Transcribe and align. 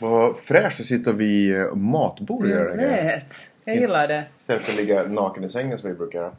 Vad 0.00 0.38
fräscht 0.38 0.80
att 0.80 0.86
sitta 0.86 1.12
vid 1.12 1.56
eh, 1.56 1.74
matbordet 1.74 2.44
och 2.44 2.48
göra 2.48 2.70
Jag 2.70 2.76
vet. 3.04 3.32
Jag 3.64 3.76
gillar 3.76 4.08
det. 4.08 4.24
Istället 4.38 4.62
för 4.62 4.72
att 4.72 4.78
ligga 4.78 5.02
naken 5.02 5.44
i 5.44 5.48
sängen 5.48 5.78
som 5.78 5.88
vi 5.90 5.94
brukar 5.96 6.18
göra. 6.18 6.32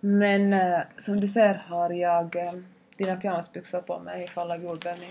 Men 0.00 0.52
eh, 0.52 0.78
som 0.98 1.20
du 1.20 1.26
ser 1.26 1.54
har 1.54 1.90
jag 1.90 2.36
eh, 2.36 2.52
dina 2.98 3.16
pyjamasbyxor 3.16 3.80
på 3.80 3.98
mig 3.98 4.24
ifall 4.24 4.50
av 4.50 4.62
jordbävning. 4.64 5.10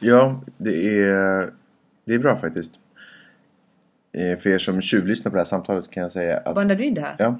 Ja, 0.00 0.40
det 0.56 0.98
är, 1.00 1.50
det 2.04 2.14
är 2.14 2.18
bra 2.18 2.36
faktiskt. 2.36 2.72
Eh, 4.12 4.38
För 4.38 4.50
er 4.50 4.58
som 4.58 4.80
tjuvlyssnar 4.80 5.30
på 5.30 5.36
det 5.36 5.40
här 5.40 5.44
samtalet 5.44 5.84
så 5.84 5.90
kan 5.90 6.02
jag 6.02 6.12
säga 6.12 6.36
att, 6.38 6.54
Bandar 6.54 6.74
du 6.74 6.84
in 6.84 6.94
det 6.94 7.00
här? 7.00 7.16
ja, 7.18 7.38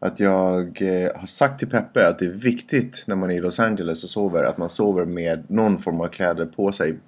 att 0.00 0.20
jag 0.20 0.82
eh, 0.82 1.10
har 1.16 1.26
sagt 1.26 1.58
till 1.58 1.68
Peppe 1.68 2.08
att 2.08 2.18
det 2.18 2.24
är 2.24 2.30
viktigt 2.30 3.04
när 3.06 3.16
man 3.16 3.30
är 3.30 3.34
i 3.34 3.40
Los 3.40 3.60
Angeles 3.60 4.04
och 4.04 4.10
sover 4.10 4.44
att 4.44 4.58
man 4.58 4.68
sover 4.68 5.04
med 5.04 5.44
någon 5.48 5.78
form 5.78 6.00
av 6.00 6.08
kläder 6.08 6.46
på 6.46 6.72
sig. 6.72 6.98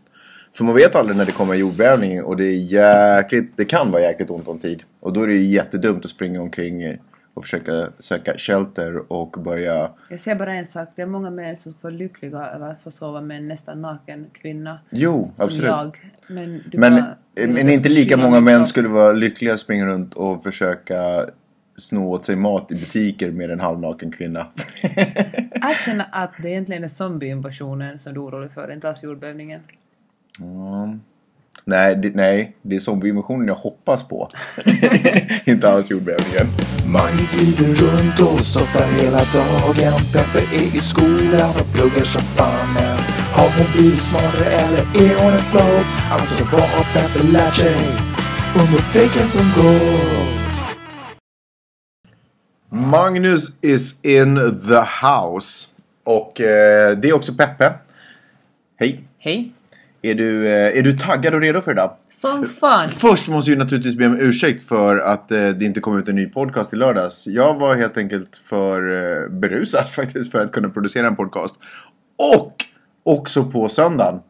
För 0.52 0.64
man 0.64 0.74
vet 0.74 0.94
aldrig 0.94 1.16
när 1.16 1.24
det 1.24 1.32
kommer 1.32 1.54
en 1.54 1.60
jordbävning 1.60 2.22
och 2.22 2.36
det 2.36 2.44
är 2.44 2.56
jäkligt, 2.56 3.52
det 3.56 3.64
kan 3.64 3.90
vara 3.90 4.02
jäkligt 4.02 4.30
ont 4.30 4.48
om 4.48 4.58
tid. 4.58 4.82
Och 5.00 5.12
då 5.12 5.22
är 5.22 5.26
det 5.26 5.34
ju 5.34 5.46
jättedumt 5.46 6.04
att 6.04 6.10
springa 6.10 6.42
omkring 6.42 6.82
eh, 6.82 6.96
och 7.34 7.44
försöka 7.44 7.88
söka 7.98 8.34
shelter 8.38 9.12
och 9.12 9.30
börja 9.30 9.90
Jag 10.08 10.20
säger 10.20 10.38
bara 10.38 10.54
en 10.54 10.66
sak. 10.66 10.88
Det 10.96 11.02
är 11.02 11.06
många 11.06 11.30
män 11.30 11.56
som 11.56 11.72
skulle 11.72 11.92
vara 11.92 11.98
lyckliga 11.98 12.46
över 12.46 12.70
att 12.70 12.82
få 12.82 12.90
sova 12.90 13.20
med 13.20 13.36
en 13.36 13.48
nästan 13.48 13.82
naken 13.82 14.26
kvinna. 14.32 14.80
Jo, 14.90 15.32
Som 15.36 15.46
absolut. 15.46 15.68
jag. 15.70 16.12
Men, 16.28 16.62
Men, 16.72 16.94
vill 16.94 17.02
att 17.02 17.50
men 17.50 17.68
inte 17.68 17.88
lika 17.88 18.16
många 18.16 18.40
män 18.40 18.66
skulle 18.66 18.88
vara 18.88 19.12
lyckliga 19.12 19.54
att 19.54 19.60
springa 19.60 19.86
runt 19.86 20.14
och 20.14 20.42
försöka 20.42 21.26
sno 21.78 22.10
åt 22.10 22.24
sig 22.24 22.36
mat 22.36 22.72
i 22.72 22.74
butiker 22.74 23.30
med 23.30 23.50
en 23.50 23.60
halvnaken 23.60 24.12
kvinna. 24.12 24.46
Jag 25.60 25.76
känner 25.84 26.06
att 26.12 26.32
det 26.42 26.50
egentligen 26.50 26.84
är 26.84 26.88
zombieinvasionen 26.88 27.98
som 27.98 28.14
du 28.14 28.20
är 28.20 28.24
orolig 28.24 28.50
för, 28.50 28.72
inte 28.72 28.88
alls 28.88 29.04
jordbävningen. 29.04 29.60
Mm. 30.40 31.00
Nej, 31.64 31.96
det, 31.96 32.14
nej, 32.14 32.56
det 32.62 32.76
är 32.76 32.80
zombieinvasionen 32.80 33.48
jag 33.48 33.54
hoppas 33.54 34.08
på. 34.08 34.30
inte 35.44 35.70
alls 35.70 35.90
jordbävningen. 35.90 36.46
Mange 36.86 37.22
glider 37.32 37.74
runt 37.74 38.20
och 38.20 38.44
softar 38.44 38.86
hela 39.02 39.18
dagen. 39.18 40.00
Peppe 40.12 40.38
är 40.38 40.76
i 40.76 40.78
skolan 40.78 41.50
och 41.60 41.72
pluggar 41.74 42.04
som 42.04 42.22
fan. 42.22 42.76
Har 43.32 43.48
hon 43.56 43.72
blivit 43.72 44.00
smartare 44.00 44.44
eller 44.44 44.80
är 44.80 45.22
hon 45.22 45.32
en 45.32 45.38
flow? 45.38 45.84
Alltså 46.10 46.44
vad 46.52 46.60
har 46.60 46.84
Peppe 46.94 47.32
lärt 47.32 47.54
sig 47.54 47.76
under 48.54 48.92
veckan 48.94 49.28
som 49.28 49.44
gått? 49.56 50.27
Magnus 52.70 53.50
is 53.60 53.94
in 54.02 54.36
the 54.68 55.06
house. 55.06 55.68
Och 56.04 56.40
eh, 56.40 56.98
det 56.98 57.08
är 57.08 57.12
också 57.12 57.34
Peppe. 57.34 57.72
Hej. 58.76 59.04
Hej! 59.18 59.52
Är 60.02 60.14
du, 60.14 60.46
eh, 60.46 60.78
är 60.78 60.82
du 60.82 60.92
taggad 60.92 61.34
och 61.34 61.40
redo 61.40 61.60
för 61.60 61.72
idag? 61.72 61.96
Som 62.10 62.44
fan! 62.44 62.88
Först 62.88 63.28
måste 63.28 63.50
jag 63.50 63.58
naturligtvis 63.58 63.94
be 63.94 64.06
om 64.06 64.20
ursäkt 64.20 64.68
för 64.68 64.98
att 64.98 65.32
eh, 65.32 65.48
det 65.48 65.64
inte 65.64 65.80
kom 65.80 65.98
ut 65.98 66.08
en 66.08 66.14
ny 66.14 66.26
podcast 66.26 66.72
i 66.72 66.76
lördags. 66.76 67.26
Jag 67.26 67.60
var 67.60 67.76
helt 67.76 67.96
enkelt 67.96 68.36
för 68.36 68.92
eh, 68.92 69.28
berusad 69.30 69.88
faktiskt 69.90 70.32
för 70.32 70.38
att 70.38 70.52
kunna 70.52 70.68
producera 70.68 71.06
en 71.06 71.16
podcast. 71.16 71.54
Och 72.16 72.64
också 73.02 73.44
på 73.44 73.68
söndagen. 73.68 74.20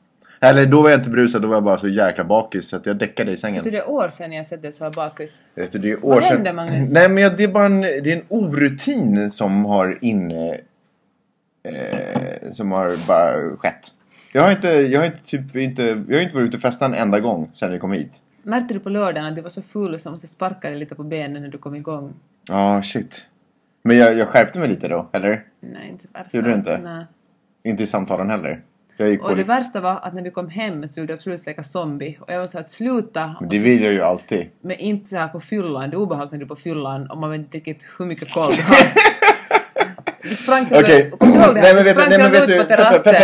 Eller 0.41 0.67
då 0.67 0.83
var 0.83 0.91
jag 0.91 1.01
inte 1.01 1.11
berusad, 1.11 1.43
då 1.43 1.49
var 1.49 1.57
jag 1.57 1.65
bara 1.65 1.79
så 1.79 1.89
jäkla 1.89 2.25
bakis 2.25 2.69
så 2.69 2.77
att 2.77 2.87
jag 2.87 2.97
däckade 2.97 3.33
i 3.33 3.37
sängen. 3.37 3.65
Så 3.65 3.71
det 3.71 3.79
är 3.79 3.91
år 3.91 4.09
sedan 4.09 4.33
jag 4.33 4.47
sett 4.47 4.63
dig 4.63 4.73
så 4.73 4.85
här 4.85 4.93
bakis. 4.97 5.43
Vet 5.55 5.73
du, 5.73 5.79
det 5.79 5.91
är 5.91 6.05
år 6.07 6.15
Vad 6.15 6.25
sedan- 6.25 6.37
händer, 6.37 6.53
Magnus? 6.53 6.93
Nej 6.93 7.09
men 7.09 7.23
jag- 7.23 7.37
det 7.37 7.45
är 7.45 7.49
bara 7.49 7.67
en, 7.67 7.81
det 7.81 8.13
är 8.13 8.17
en 8.17 8.25
orutin 8.29 9.31
som 9.31 9.65
har 9.65 9.99
inne... 10.01 10.61
Eh, 11.63 12.51
som 12.51 12.73
har 12.73 13.07
bara 13.07 13.57
skett. 13.57 13.89
Jag 14.33 14.43
har 14.43 14.51
inte, 14.53 14.69
jag 14.69 15.01
har 15.01 15.07
inte 15.07 15.23
typ 15.25 15.57
inte, 15.57 15.83
jag 16.09 16.17
har 16.17 16.23
inte 16.23 16.35
varit 16.35 16.49
ute 16.49 16.57
och 16.57 16.61
festat 16.61 16.89
en 16.89 16.95
enda 16.95 17.21
gång 17.21 17.51
sedan 17.53 17.73
vi 17.73 17.79
kom 17.79 17.93
hit. 17.93 18.23
Märkte 18.43 18.75
du 18.75 18.81
på 18.81 18.89
lördagen 18.89 19.25
att 19.29 19.37
du 19.37 19.43
var 19.43 19.49
så 19.49 19.63
full 19.63 19.99
så 19.99 20.11
måste 20.11 20.27
sparka 20.27 20.71
dig 20.71 20.79
lite 20.79 20.95
på 20.95 21.03
benen 21.05 21.43
när 21.43 21.49
du 21.51 21.59
kom 21.59 21.75
igång? 21.75 22.15
Ja, 22.49 22.83
shit. 22.83 23.27
Men 23.83 23.97
jag, 23.97 24.15
jag 24.19 24.29
skärpte 24.29 24.59
mig 24.59 24.69
lite 24.69 24.89
då, 24.89 25.09
eller? 25.13 25.45
Nej, 25.61 25.89
inte 25.91 26.07
värsta. 26.13 26.37
Gjorde 26.39 26.49
du 26.49 26.55
inte? 26.55 26.79
Nej. 26.79 27.05
Inte 27.65 27.83
i 27.83 27.87
samtalen 27.87 28.31
heller. 28.31 28.61
Gick 28.99 29.21
på 29.21 29.27
Och 29.27 29.37
det 29.37 29.45
värsta 29.45 29.81
var 29.81 30.01
att 30.03 30.15
när 30.15 30.23
vi 30.23 30.31
kom 30.31 30.49
hem 30.49 30.89
så 30.89 31.01
gjorde 31.01 31.13
du 31.13 31.17
absolut 31.17 31.47
leka 31.47 31.63
zombie. 31.63 32.19
Och 32.21 32.33
jag 32.33 32.39
var 32.39 32.47
så 32.47 32.59
att 32.59 32.71
sluta. 32.71 33.27
Men 33.27 33.37
Och 33.37 33.47
det 33.47 33.59
vill 33.59 33.83
jag 33.83 33.93
ju 33.93 34.03
alltid. 34.03 34.51
Men 34.63 34.77
inte 34.77 35.07
så 35.07 35.17
här 35.17 35.29
på 35.29 35.41
fyllan. 35.41 35.91
Det 35.91 35.95
är 35.97 35.99
obehagligt 35.99 36.33
när 36.33 36.39
du 36.39 36.45
är 36.45 36.49
på 36.49 36.57
fyllan 36.57 37.11
och 37.11 37.19
man 37.19 37.31
vet 37.31 37.39
inte 37.39 37.57
riktigt 37.57 37.87
hur 37.99 38.07
mycket 38.07 38.33
koll 38.33 38.51
du 38.57 38.63
har. 38.63 38.77
Du 40.23 40.35
sprang 40.35 40.67
till 40.67 40.77
Okej. 40.77 41.11
Kommer 41.11 41.33
du 41.35 41.45
ihåg 41.45 41.55
det? 41.55 41.61
Nej, 41.61 41.69
här? 41.69 41.75
men 41.75 41.85
Du 41.85 41.91
sprang 41.91 42.09
nej, 42.09 42.47
till 42.47 42.55
ut 42.55 42.61
på 42.61 42.75
terrassen 42.77 43.15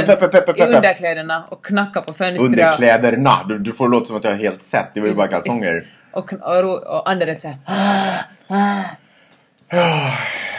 i 0.56 0.62
underkläderna 0.76 1.44
och 1.50 1.64
knackade 1.64 2.06
på 2.06 2.14
fönstret. 2.14 2.48
Underkläderna. 2.48 3.44
Du, 3.48 3.58
du 3.58 3.72
får 3.72 3.88
låta 3.88 4.06
som 4.06 4.16
att 4.16 4.24
jag 4.24 4.30
har 4.30 4.38
helt 4.38 4.62
sett. 4.62 4.94
Det 4.94 5.00
var 5.00 5.08
ju 5.08 5.14
bara 5.14 5.28
kalsonger. 5.28 5.86
Och, 6.12 6.32
och, 6.32 6.62
ro- 6.62 6.84
och 6.96 7.10
andades 7.10 7.40
så 7.40 7.48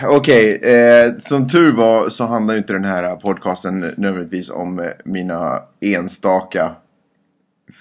Okej, 0.04 0.56
eh, 0.56 1.18
som 1.18 1.48
tur 1.48 1.72
var 1.72 2.10
så 2.10 2.26
handlar 2.26 2.54
ju 2.54 2.58
inte 2.58 2.74
den 2.74 2.86
här 2.86 3.16
podcasten 3.16 3.80
nödvändigtvis 3.98 4.50
om 4.50 4.80
eh, 4.80 4.86
mina 5.06 5.62
enstaka 5.82 6.72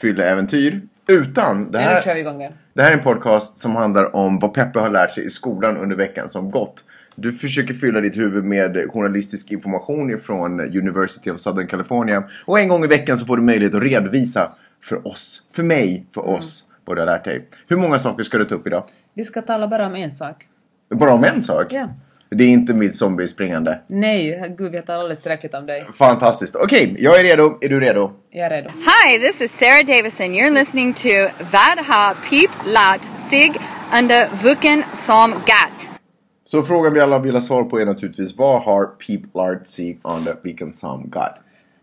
fylleäventyr. 0.01 0.83
Utan 1.07 1.71
det 1.71 1.79
här, 1.79 2.03
det 2.73 2.83
här 2.83 2.91
är 2.91 2.97
en 2.97 3.03
podcast 3.03 3.59
som 3.59 3.77
handlar 3.77 4.17
om 4.17 4.39
vad 4.39 4.55
Peppe 4.55 4.81
har 4.81 4.91
lärt 4.91 5.13
sig 5.13 5.27
i 5.27 5.31
skolan 5.31 5.77
under 5.77 5.97
veckan 5.97 6.29
som 6.29 6.51
gått. 6.51 6.85
Du 7.15 7.33
försöker 7.33 7.75
fylla 7.75 8.01
ditt 8.01 8.17
huvud 8.17 8.45
med 8.45 8.91
journalistisk 8.91 9.51
information 9.51 10.19
från 10.19 10.61
University 10.61 11.31
of 11.31 11.41
Southern 11.41 11.67
California. 11.67 12.25
Och 12.45 12.61
en 12.61 12.69
gång 12.69 12.85
i 12.85 12.87
veckan 12.87 13.19
så 13.19 13.27
får 13.27 13.37
du 13.37 13.43
möjlighet 13.43 13.75
att 13.75 13.83
redovisa 13.83 14.53
för 14.83 15.07
oss, 15.09 15.43
för 15.53 15.63
mig, 15.63 16.07
för 16.15 16.29
oss, 16.29 16.65
vad 16.85 16.97
du 16.97 17.01
har 17.01 17.07
lärt 17.07 17.25
dig. 17.25 17.49
Hur 17.69 17.77
många 17.77 17.99
saker 17.99 18.23
ska 18.23 18.39
du 18.39 18.45
ta 18.45 18.55
upp 18.55 18.67
idag? 18.67 18.85
Vi 19.15 19.25
ska 19.25 19.43
tala 19.43 19.69
bara 19.69 19.87
om 19.87 19.95
en 19.95 20.13
sak. 20.13 20.49
Bara 20.95 21.13
om 21.13 21.25
en 21.25 21.43
sak? 21.43 21.67
Ja. 21.71 21.89
Det 22.35 22.45
är 22.45 22.49
inte 22.49 22.75
mitt 22.75 22.97
zombie-springande. 22.97 23.81
Nej, 23.87 24.55
gud 24.59 24.73
vi 24.73 24.79
har 24.79 24.85
talat 24.85 25.01
alldeles 25.01 25.23
tillräckligt 25.23 25.55
om 25.55 25.67
dig. 25.67 25.85
Fantastiskt. 25.93 26.57
Okej, 26.57 26.97
jag 26.99 27.21
är 27.21 27.25
redo. 27.25 27.59
Är 27.61 27.69
du 27.69 27.81
redo? 27.81 28.13
Jag 28.31 28.47
är 28.47 28.51
redo. 28.51 28.69
Hi, 28.69 29.19
this 29.19 29.41
is 29.41 29.59
Sarah 29.59 29.87
Davison. 29.87 30.27
You're 30.27 30.55
listening 30.55 30.93
to 30.93 31.09
Vad 31.53 31.87
har 31.87 32.15
Peep 32.31 32.51
Lat 32.67 33.11
Sig 33.31 33.53
under 33.99 34.43
Vuken 34.43 34.83
som 34.95 35.31
Gat. 35.31 35.91
Så 36.45 36.63
frågan 36.63 36.95
vi 36.95 37.01
alla 37.01 37.19
vill 37.19 37.35
ha 37.35 37.41
svar 37.41 37.65
på 37.65 37.81
är 37.81 37.87
naturligtvis 37.87 38.37
vad 38.37 38.63
har 38.63 38.87
Peep 38.87 39.35
Lard 39.35 39.67
Sig 39.67 39.99
the 40.25 40.35
Beacon 40.43 40.73
Some 40.73 41.05
got? 41.05 41.33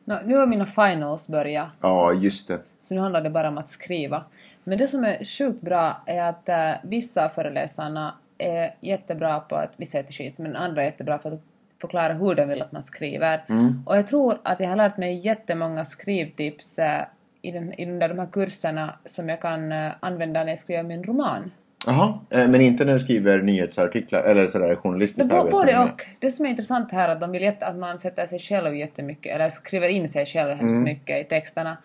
Nå, 0.06 0.20
nu 0.26 0.36
har 0.38 0.48
mina 0.48 0.66
finals 0.66 1.28
börjat. 1.28 1.68
Ja, 1.82 2.14
just 2.14 2.48
det. 2.48 2.60
Så 2.80 2.96
nu 2.96 3.02
handlar 3.02 3.22
det 3.22 3.30
bara 3.30 3.48
om 3.48 3.58
att 3.58 3.70
skriva. 3.70 4.24
Men 4.64 4.78
det 4.78 4.88
som 4.88 5.04
är 5.04 5.26
sjukt 5.26 5.62
bra 5.62 6.04
är 6.06 6.22
att 6.22 6.50
eh, 6.50 6.72
vissa 6.84 7.26
av 7.26 7.30
föreläsarna 7.30 8.16
är 8.42 8.76
jättebra 8.80 9.40
på 9.40 9.56
att, 9.56 9.72
vissa 9.78 10.04
till 10.04 10.16
skit, 10.16 10.38
men 10.38 10.56
andra 10.56 10.82
är 10.82 10.86
jättebra 10.86 11.20
för 11.20 11.32
att 11.32 11.42
förklara 11.82 12.14
hur 12.14 12.36
de 12.36 12.46
vill 12.46 12.62
att 12.62 12.72
man 12.72 12.84
skriver. 12.84 13.44
Och 13.86 13.98
jag 13.98 14.08
tror 14.08 14.38
att 14.44 14.60
jag 14.60 14.70
har 14.70 14.76
lärt 14.76 14.98
mig 14.98 15.26
jättemånga 15.26 15.86
skrivtips 15.86 16.80
eh, 16.80 17.02
i, 17.42 17.52
den, 17.52 17.74
i 17.74 17.86
den 17.86 18.00
där, 18.00 18.10
de 18.10 18.20
här 18.20 18.28
kurserna 18.32 18.96
som 19.06 19.30
jag 19.30 19.42
kan 19.42 19.72
eh, 19.72 19.92
använda 20.00 20.44
när 20.44 20.50
jag 20.50 20.60
skriver 20.60 20.84
min 20.84 21.04
roman. 21.04 21.52
Jaha, 21.86 22.20
eh, 22.30 22.48
men 22.48 22.62
inte 22.62 22.86
när 22.86 22.94
du 22.94 23.00
skriver 23.00 23.42
nyhetsartiklar 23.42 24.24
eller 24.24 24.48
sådär 24.48 24.76
journalistiskt 24.76 25.34
arbete 25.34 25.52
både 25.52 25.80
och. 25.80 26.02
Det 26.20 26.32
som 26.32 26.46
är 26.46 26.50
intressant 26.50 26.92
här 26.92 27.10
är 27.10 27.12
att 27.12 27.22
de 27.22 27.32
vill 27.32 27.52
att 27.60 27.76
man 27.76 28.00
sätter 28.00 28.26
sig 28.26 28.40
själv 28.40 28.76
jättemycket, 28.76 29.36
eller 29.36 29.50
skriver 29.50 29.88
in 29.88 30.10
sig 30.10 30.26
själv 30.26 30.54
hemskt 30.54 30.80
mycket 30.80 31.26
i 31.26 31.30
texterna. 31.30 31.78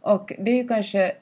Och 0.00 0.32
det 0.38 0.50
är 0.50 0.56
ju 0.56 0.68
kanske... 0.68 1.12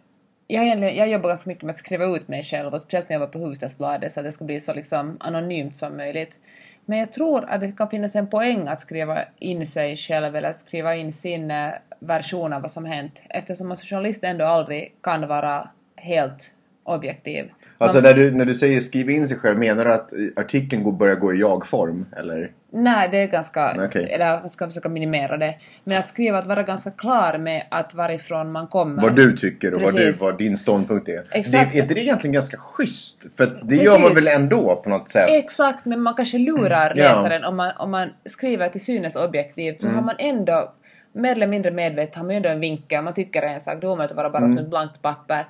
Jag, 0.52 0.94
jag 0.96 1.08
jobbar 1.08 1.28
ganska 1.28 1.50
mycket 1.50 1.64
med 1.64 1.72
att 1.72 1.78
skriva 1.78 2.04
ut 2.04 2.28
mig 2.28 2.42
själv, 2.42 2.74
och 2.74 2.80
speciellt 2.80 3.08
när 3.08 3.14
jag 3.14 3.20
var 3.20 3.26
på 3.26 3.38
Hufvudstadsbladet, 3.38 4.12
så 4.12 4.20
att 4.20 4.26
det 4.26 4.32
ska 4.32 4.44
bli 4.44 4.60
så 4.60 4.74
liksom 4.74 5.16
anonymt 5.20 5.76
som 5.76 5.96
möjligt. 5.96 6.38
Men 6.84 6.98
jag 6.98 7.12
tror 7.12 7.44
att 7.48 7.60
det 7.60 7.72
kan 7.72 7.90
finnas 7.90 8.16
en 8.16 8.26
poäng 8.26 8.68
att 8.68 8.80
skriva 8.80 9.18
in 9.38 9.66
sig 9.66 9.96
själv 9.96 10.36
eller 10.36 10.52
skriva 10.52 10.96
in 10.96 11.12
sin 11.12 11.50
eh, 11.50 11.70
version 12.00 12.52
av 12.52 12.62
vad 12.62 12.70
som 12.70 12.84
hänt, 12.84 13.22
eftersom 13.28 13.68
man 13.68 13.76
som 13.76 13.86
journalist 13.86 14.24
ändå 14.24 14.44
aldrig 14.44 14.94
kan 15.02 15.28
vara 15.28 15.68
helt 15.96 16.52
objektiv. 16.82 17.50
Alltså 17.78 18.00
när 18.00 18.14
du, 18.14 18.30
när 18.30 18.44
du 18.44 18.54
säger 18.54 18.80
skriva 18.80 19.12
in 19.12 19.28
sig 19.28 19.38
själv, 19.38 19.58
menar 19.58 19.84
du 19.84 19.92
att 19.92 20.12
artikeln 20.36 20.82
går, 20.82 20.92
börjar 20.92 21.16
gå 21.16 21.34
i 21.34 21.40
jag-form? 21.40 22.06
Eller? 22.16 22.52
Nej, 22.72 23.08
det 23.10 23.22
är 23.22 23.26
ganska... 23.26 23.76
Okej. 23.86 24.10
Eller 24.12 24.40
man 24.40 24.48
ska 24.48 24.66
försöka 24.66 24.88
minimera 24.88 25.36
det. 25.36 25.54
Men 25.84 25.98
att 25.98 26.08
skriva, 26.08 26.38
att 26.38 26.46
vara 26.46 26.62
ganska 26.62 26.90
klar 26.90 27.38
med 27.38 27.66
att 27.70 27.94
varifrån 27.94 28.52
man 28.52 28.66
kommer. 28.66 29.02
Vad 29.02 29.16
du 29.16 29.36
tycker 29.36 29.74
och 29.74 29.82
vad, 29.82 29.94
du, 29.94 29.98
Precis. 30.06 30.22
vad 30.22 30.38
din 30.38 30.56
ståndpunkt 30.56 31.08
är. 31.08 31.22
Exakt. 31.30 31.72
Det, 31.72 31.78
är 31.78 31.82
inte 31.82 31.94
det 31.94 32.00
egentligen 32.00 32.32
ganska 32.34 32.56
schysst? 32.56 33.24
För 33.36 33.60
det 33.62 33.76
gör 33.76 33.98
man 33.98 34.10
Precis. 34.10 34.28
väl 34.28 34.40
ändå 34.42 34.76
på 34.84 34.90
något 34.90 35.08
sätt? 35.08 35.26
Exakt, 35.30 35.84
men 35.84 36.00
man 36.02 36.14
kanske 36.14 36.38
lurar. 36.38 36.86
Mm. 36.86 36.96
läsaren 36.98 37.44
om 37.44 37.56
man, 37.56 37.72
om 37.78 37.90
man 37.90 38.08
skriver 38.24 38.68
till 38.68 38.84
synes 38.84 39.16
objektivt 39.16 39.82
så 39.82 39.88
har 39.88 40.02
man 40.02 40.14
ändå 40.18 40.72
mer 41.12 41.32
eller 41.32 41.46
mindre 41.46 41.70
medvetet 41.70 42.14
har 42.16 42.22
man 42.22 42.30
ju 42.30 42.36
ändå 42.36 42.48
en 42.48 42.60
vinkel, 42.60 43.02
man 43.04 43.14
tycker 43.14 43.42
en 43.42 43.60
sak, 43.60 43.80
då 43.80 43.92
omöjligt 43.92 44.10
att 44.10 44.16
vara 44.16 44.30
bara 44.30 44.38
Mm. 44.44 44.48
som 44.56 44.64
ett 44.64 44.70
blankt 44.70 45.02
papper. 45.02 45.46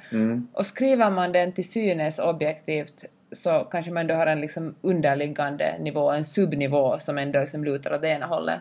Och 0.52 0.66
skriver 0.66 1.10
man 1.10 1.32
den 1.32 1.52
till 1.52 1.70
synes 1.70 2.18
objektivt 2.18 3.04
så 3.32 3.64
kanske 3.70 3.92
man 3.92 4.00
ändå 4.00 4.14
har 4.14 4.26
en 4.26 4.40
liksom 4.40 4.74
underliggande 4.80 5.78
nivå, 5.78 6.10
en 6.10 6.24
subnivå 6.24 6.98
som 6.98 7.18
ändå 7.18 7.40
liksom 7.40 7.64
lutar 7.64 7.94
åt 7.94 8.02
det 8.02 8.08
ena 8.08 8.26
hållet. 8.26 8.60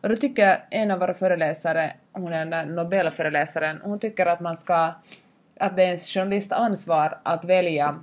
Och 0.00 0.08
då 0.08 0.16
tycker 0.16 0.48
jag 0.48 0.58
en 0.70 0.90
av 0.90 0.98
våra 0.98 1.14
föreläsare, 1.14 1.92
hon 2.12 2.32
är 2.32 2.38
den 2.38 2.50
där 2.50 2.66
Nobelföreläsaren, 2.66 3.80
hon 3.82 3.98
tycker 3.98 4.26
att 4.26 4.40
man 4.40 4.56
ska 4.56 4.92
att 5.60 5.76
det 5.76 5.84
är 5.84 5.90
en 5.90 5.98
journalists 5.98 6.52
ansvar 6.52 7.18
att 7.22 7.44
välja, 7.44 7.98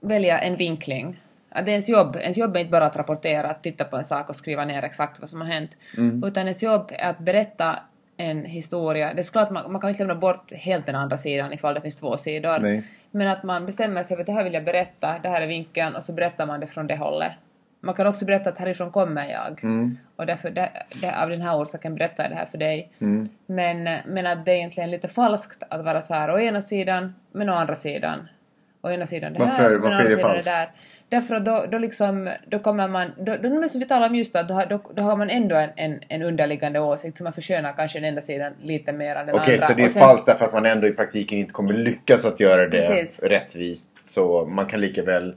välja 0.00 0.38
en 0.38 0.56
vinkling. 0.56 1.22
Att 1.48 1.66
det 1.66 1.70
är 1.70 1.72
ens 1.72 1.88
jobb. 1.88 2.16
Ens 2.16 2.38
jobb 2.38 2.56
är 2.56 2.60
inte 2.60 2.70
bara 2.70 2.86
att 2.86 2.96
rapportera, 2.96 3.50
att 3.50 3.62
titta 3.62 3.84
på 3.84 3.96
en 3.96 4.04
sak 4.04 4.28
och 4.28 4.36
skriva 4.36 4.64
ner 4.64 4.82
exakt 4.82 5.20
vad 5.20 5.30
som 5.30 5.40
har 5.40 5.48
hänt. 5.48 5.76
Utan 6.24 6.42
ens 6.42 6.62
jobb 6.62 6.92
är 6.94 7.10
att 7.10 7.18
berätta 7.18 7.78
en 8.16 8.44
historia. 8.44 9.14
Det 9.14 9.20
är 9.20 9.32
klart 9.32 9.50
man, 9.50 9.72
man 9.72 9.80
kan 9.80 9.90
inte 9.90 10.02
lämna 10.02 10.14
bort 10.14 10.52
helt 10.52 10.86
den 10.86 10.94
andra 10.94 11.16
sidan 11.16 11.52
ifall 11.52 11.74
det 11.74 11.80
finns 11.80 11.96
två 11.96 12.16
sidor. 12.16 12.58
Nej. 12.58 12.84
Men 13.10 13.28
att 13.28 13.42
man 13.42 13.66
bestämmer 13.66 14.02
sig 14.02 14.16
för 14.16 14.20
att 14.20 14.26
det 14.26 14.32
här 14.32 14.44
vill 14.44 14.54
jag 14.54 14.64
berätta, 14.64 15.18
det 15.22 15.28
här 15.28 15.42
är 15.42 15.46
vinkeln 15.46 15.94
och 15.94 16.02
så 16.02 16.12
berättar 16.12 16.46
man 16.46 16.60
det 16.60 16.66
från 16.66 16.86
det 16.86 16.96
hållet. 16.96 17.32
Man 17.80 17.94
kan 17.94 18.06
också 18.06 18.24
berätta 18.24 18.50
att 18.50 18.58
härifrån 18.58 18.90
kommer 18.90 19.30
jag. 19.30 19.60
Och 20.16 20.26
därför, 20.26 20.50
det, 20.50 20.70
det, 21.00 21.22
av 21.22 21.28
den 21.28 21.42
här 21.42 21.62
orsaken 21.62 21.94
berättar 21.94 22.24
jag 22.24 22.32
det 22.32 22.36
här 22.36 22.46
för 22.46 22.58
dig. 22.58 22.90
Men, 23.46 23.98
men 24.06 24.26
att 24.26 24.44
det 24.44 24.52
är 24.52 24.56
egentligen 24.56 24.90
lite 24.90 25.08
falskt 25.08 25.62
att 25.70 25.84
vara 25.84 26.00
så 26.00 26.14
här 26.14 26.30
å 26.30 26.38
ena 26.38 26.62
sidan, 26.62 27.14
men 27.32 27.48
å 27.48 27.52
andra 27.52 27.74
sidan. 27.74 28.28
Å 28.86 28.90
ena 28.90 29.06
sidan 29.06 29.32
det 29.32 29.38
Varför- 29.38 29.62
här, 29.62 29.70
men 29.70 29.82
å 29.82 29.86
andra 29.86 29.98
är 29.98 30.04
det 30.04 30.10
sidan 30.16 30.30
falskt? 30.30 30.44
det 30.44 30.50
där. 30.50 30.68
Därför 31.08 31.34
att 31.34 31.44
då, 31.44 31.64
då 31.70 31.78
liksom, 31.78 32.30
då 32.46 32.58
kommer 32.58 32.88
man, 32.88 33.12
då, 33.18 33.36
då 33.42 33.68
som 33.68 33.80
vi 33.80 33.86
talar 33.86 34.08
om 34.08 34.14
just 34.14 34.32
då, 34.32 34.54
har- 34.54 34.66
då, 34.66 34.80
då 34.94 35.02
har 35.02 35.16
man 35.16 35.30
ändå 35.30 35.56
en, 35.56 35.70
en, 35.76 36.00
en 36.08 36.22
underliggande 36.22 36.80
åsikt 36.80 37.16
som 37.18 37.24
man 37.24 37.32
förskönar 37.32 37.72
kanske 37.72 37.98
den 37.98 38.08
enda 38.08 38.20
sidan 38.20 38.52
lite 38.62 38.92
mer 38.92 39.16
än 39.16 39.26
den 39.26 39.34
Okej, 39.34 39.54
andra. 39.54 39.66
så 39.66 39.72
det 39.74 39.82
är 39.82 39.86
Och 39.86 39.90
sen- 39.90 40.02
falskt 40.02 40.26
därför 40.26 40.44
att 40.44 40.52
man 40.52 40.66
ändå 40.66 40.86
i 40.86 40.92
praktiken 40.92 41.38
inte 41.38 41.52
kommer 41.52 41.72
lyckas 41.74 42.24
att 42.26 42.40
göra 42.40 42.62
det 42.68 42.70
Precis. 42.88 43.20
rättvist. 43.22 43.90
Så 44.00 44.46
man 44.46 44.66
kan 44.66 44.80
lika 44.80 45.02
väl 45.02 45.34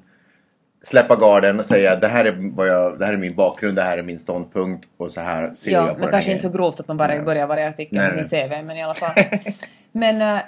släppa 0.82 1.16
garden 1.16 1.60
och 1.60 1.66
säga 1.66 1.96
det 1.96 2.08
här 2.08 2.26
är, 2.26 2.36
vad 2.56 2.68
jag, 2.68 3.00
det 3.00 3.06
här 3.06 3.14
är 3.14 3.18
min 3.18 3.36
bakgrund, 3.36 3.76
det 3.76 3.82
här 3.82 3.98
är 3.98 4.04
min 4.04 4.20
ståndpunkt 4.20 4.88
och 4.98 5.12
så 5.12 5.22
här 5.22 5.54
ser 5.54 5.72
jag 5.72 5.82
Ja, 5.84 5.88
på 5.88 5.94
men 5.94 6.02
den 6.02 6.10
kanske 6.12 6.30
här 6.30 6.36
inte 6.36 6.48
så 6.48 6.58
grovt 6.58 6.80
att 6.80 6.88
man 6.88 6.98
bara 6.98 7.20
börjar 7.24 7.48
varje 7.48 7.70
artikel 7.70 7.98
med 7.98 8.26
sin 8.26 8.48
CV, 8.50 8.64
men 8.66 8.78
i 8.78 8.84
alla 8.84 8.94
fall. 8.94 9.12
men, 9.92 10.22
eh, 10.22 10.40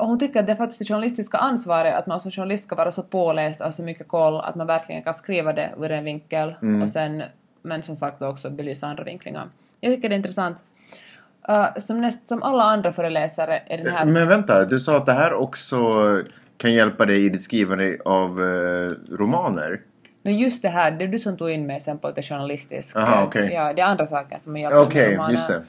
och 0.00 0.06
hon 0.06 0.18
tycker 0.18 0.40
att 0.40 0.46
det 0.46 0.52
är 0.52 0.56
faktiskt 0.56 0.78
det 0.78 0.84
journalistiska 0.84 1.38
ansvaret 1.38 1.94
att 1.94 2.06
man 2.06 2.20
som 2.20 2.30
journalist 2.30 2.64
ska 2.64 2.74
vara 2.76 2.90
så 2.90 3.02
påläst 3.02 3.60
och 3.60 3.64
ha 3.66 3.72
så 3.72 3.82
mycket 3.82 4.08
koll 4.08 4.40
att 4.40 4.54
man 4.54 4.66
verkligen 4.66 5.02
kan 5.02 5.14
skriva 5.14 5.52
det 5.52 5.70
ur 5.78 5.90
en 5.90 6.04
vinkel 6.04 6.54
Mm. 6.62 6.82
och 6.82 6.88
sen, 6.88 7.22
men 7.62 7.82
som 7.82 7.96
sagt 7.96 8.22
också 8.22 8.50
belysa 8.50 8.86
andra 8.86 9.04
vinklingar. 9.04 9.48
Jag 9.80 9.94
tycker 9.94 10.08
det 10.08 10.14
är 10.14 10.16
intressant. 10.16 10.62
Eh, 11.48 11.66
som, 11.76 12.00
näst, 12.00 12.28
som 12.28 12.42
alla 12.42 12.62
andra 12.62 12.92
föreläsare 12.92 13.62
är 13.66 13.78
den 13.78 13.92
här... 13.92 14.04
Men 14.04 14.28
vänta, 14.28 14.64
du 14.64 14.80
sa 14.80 14.96
att 14.96 15.06
det 15.06 15.12
här 15.12 15.32
också 15.34 15.76
kan 16.56 16.72
hjälpa 16.72 17.06
dig 17.06 17.26
i 17.26 17.28
ditt 17.28 17.42
skrivande 17.42 17.98
av 18.04 18.30
eh, 18.40 19.14
romaner. 19.16 19.80
Men 20.22 20.38
just 20.38 20.62
det 20.62 20.68
här, 20.68 20.90
det 20.90 21.04
är 21.04 21.08
du 21.08 21.18
som 21.18 21.36
tog 21.36 21.50
in 21.50 21.66
mig 21.66 21.80
sen 21.80 21.98
på 21.98 22.08
lite 22.08 22.22
journalistiskt. 22.22 22.96
Aha, 22.96 23.16
eh, 23.16 23.24
okej. 23.24 23.52
Ja, 23.54 23.72
det 23.72 23.82
är 23.82 23.86
andra 23.86 24.06
saker 24.06 24.38
som 24.38 24.52
har 24.52 24.60
hjälpt 24.60 24.94
mig 24.94 25.06
med 25.08 25.14
romaner. 25.16 25.48
det. 25.48 25.64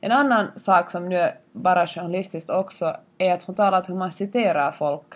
En 0.00 0.12
annan 0.12 0.46
sak 0.56 0.90
som 0.90 1.08
nu 1.08 1.16
är 1.16 1.34
bara 1.52 1.86
journalistiskt 1.86 2.50
också 2.50 2.96
är 3.18 3.32
att 3.32 3.42
hon 3.42 3.54
talar 3.54 3.78
om 3.78 3.84
hur 3.88 3.94
man 3.94 4.12
citerar 4.12 4.70
folk. 4.70 5.14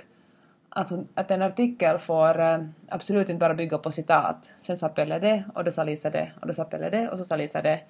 Att, 0.68 0.90
hon, 0.90 1.08
att 1.14 1.30
en 1.30 1.42
artikel 1.42 1.98
får 1.98 2.40
eh, 2.40 2.58
absolut 2.88 3.28
inte 3.28 3.40
bara 3.40 3.54
bygga 3.54 3.78
på 3.78 3.90
citat. 3.90 4.50
Sen 4.60 4.76
sa 4.76 4.88
Pelle 4.88 5.18
det, 5.18 5.44
och 5.54 5.64
då 5.64 5.70
sa 5.70 5.84
Lisa 5.84 6.10
det, 6.10 6.32
och 6.40 6.46
då 6.46 6.52
sa 6.52 6.64
Pelle 6.64 6.90
det, 6.90 7.08
och 7.08 7.18
så 7.18 7.24
sa 7.24 7.36
Lisa 7.36 7.62
det. 7.62 7.80